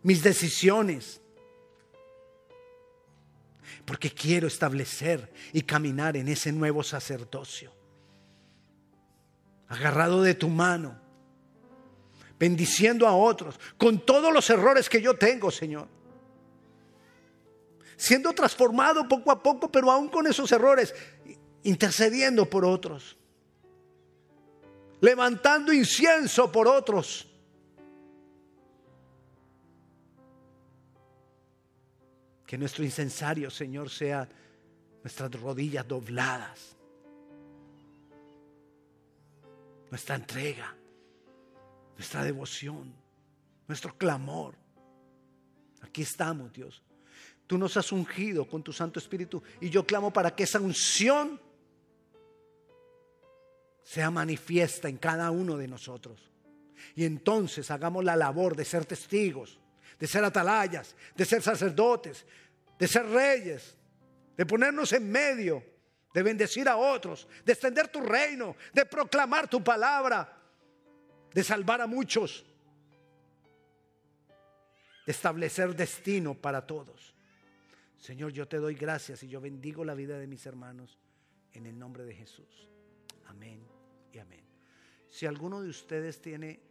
mis 0.03 0.23
decisiones. 0.23 1.19
Porque 3.85 4.11
quiero 4.11 4.47
establecer 4.47 5.33
y 5.51 5.63
caminar 5.63 6.15
en 6.15 6.29
ese 6.29 6.51
nuevo 6.51 6.83
sacerdocio. 6.83 7.73
Agarrado 9.67 10.21
de 10.21 10.35
tu 10.35 10.47
mano, 10.47 10.97
bendiciendo 12.39 13.07
a 13.07 13.15
otros, 13.15 13.59
con 13.77 13.99
todos 14.05 14.31
los 14.31 14.49
errores 14.49 14.87
que 14.87 15.01
yo 15.01 15.15
tengo, 15.15 15.51
Señor 15.51 15.98
siendo 17.99 18.31
transformado 18.31 19.05
poco 19.09 19.29
a 19.29 19.43
poco, 19.43 19.69
pero 19.69 19.91
aún 19.91 20.07
con 20.07 20.25
esos 20.25 20.49
errores, 20.53 20.95
intercediendo 21.63 22.49
por 22.49 22.63
otros, 22.63 23.17
levantando 25.01 25.73
incienso 25.73 26.49
por 26.49 26.65
otros. 26.65 27.27
Que 32.47 32.57
nuestro 32.57 32.85
incensario, 32.85 33.51
Señor, 33.51 33.89
sea 33.89 34.27
nuestras 35.03 35.29
rodillas 35.33 35.85
dobladas, 35.85 36.77
nuestra 39.89 40.15
entrega, 40.15 40.73
nuestra 41.97 42.23
devoción, 42.23 42.93
nuestro 43.67 43.93
clamor. 43.97 44.55
Aquí 45.81 46.03
estamos, 46.03 46.53
Dios. 46.53 46.81
Tú 47.49 47.57
nos 47.57 47.75
has 47.77 47.91
ungido 47.91 48.47
con 48.47 48.61
tu 48.61 48.71
Santo 48.71 48.99
Espíritu 48.99 49.41
y 49.59 49.71
yo 49.71 49.83
clamo 49.83 50.13
para 50.13 50.35
que 50.35 50.43
esa 50.43 50.59
unción 50.59 51.41
sea 53.81 54.11
manifiesta 54.11 54.87
en 54.87 54.97
cada 54.97 55.31
uno 55.31 55.57
de 55.57 55.67
nosotros. 55.67 56.31
Y 56.93 57.05
entonces 57.05 57.71
hagamos 57.71 58.05
la 58.05 58.15
labor 58.15 58.55
de 58.55 58.65
ser 58.65 58.85
testigos, 58.85 59.59
de 59.99 60.05
ser 60.05 60.23
atalayas, 60.23 60.95
de 61.15 61.25
ser 61.25 61.41
sacerdotes, 61.41 62.23
de 62.77 62.87
ser 62.87 63.07
reyes, 63.07 63.75
de 64.37 64.45
ponernos 64.45 64.93
en 64.93 65.11
medio, 65.11 65.63
de 66.13 66.21
bendecir 66.21 66.69
a 66.69 66.77
otros, 66.77 67.27
de 67.43 67.53
extender 67.53 67.87
tu 67.87 67.99
reino, 68.01 68.55
de 68.73 68.85
proclamar 68.85 69.47
tu 69.47 69.63
palabra, 69.63 70.39
de 71.33 71.43
salvar 71.43 71.81
a 71.81 71.87
muchos, 71.87 72.45
de 75.07 75.11
establecer 75.11 75.75
destino 75.75 76.35
para 76.35 76.67
todos. 76.67 77.15
Señor, 77.99 78.31
yo 78.31 78.47
te 78.47 78.57
doy 78.57 78.75
gracias 78.75 79.23
y 79.23 79.27
yo 79.27 79.41
bendigo 79.41 79.83
la 79.83 79.93
vida 79.93 80.17
de 80.17 80.25
mis 80.25 80.45
hermanos 80.45 80.97
en 81.51 81.65
el 81.65 81.77
nombre 81.77 82.05
de 82.05 82.15
Jesús. 82.15 82.69
Amén 83.25 83.61
y 84.13 84.19
amén. 84.19 84.45
Si 85.09 85.25
alguno 85.25 85.61
de 85.61 85.69
ustedes 85.69 86.21
tiene 86.21 86.61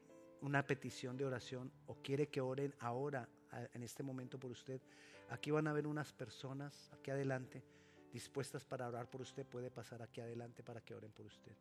una 0.41 0.67
petición 0.67 1.19
de 1.19 1.27
oración 1.27 1.71
o 1.87 1.97
quiere 1.97 2.29
que 2.29 2.41
oren 2.41 2.75
ahora, 2.81 3.29
en 3.75 3.83
este 3.83 4.03
momento 4.03 4.39
por 4.39 4.51
usted, 4.51 4.81
aquí 5.29 5.51
van 5.51 5.67
a 5.67 5.75
ver 5.75 5.87
unas 5.87 6.15
personas 6.15 6.91
aquí 6.93 7.11
adelante 7.11 7.63
dispuestas 8.11 8.65
para 8.65 8.89
orar 8.89 9.11
por 9.11 9.21
usted. 9.21 9.45
Puede 9.45 9.71
pasar 9.71 10.01
aquí 10.01 10.23
adelante 10.23 10.63
para 10.63 10.81
que 10.81 10.95
oren 10.95 11.13
por 11.13 11.27
usted. 11.27 11.53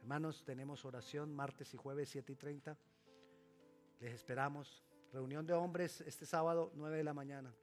Hermanos, 0.00 0.44
tenemos 0.44 0.84
oración 0.84 1.32
martes 1.32 1.72
y 1.72 1.78
jueves 1.78 2.10
7 2.10 2.32
y 2.32 2.36
30. 2.36 2.76
Les 4.00 4.12
esperamos. 4.12 4.84
Reunión 5.10 5.46
de 5.46 5.54
hombres 5.54 6.02
este 6.02 6.26
sábado 6.26 6.70
9 6.74 6.98
de 6.98 7.04
la 7.04 7.14
mañana. 7.14 7.54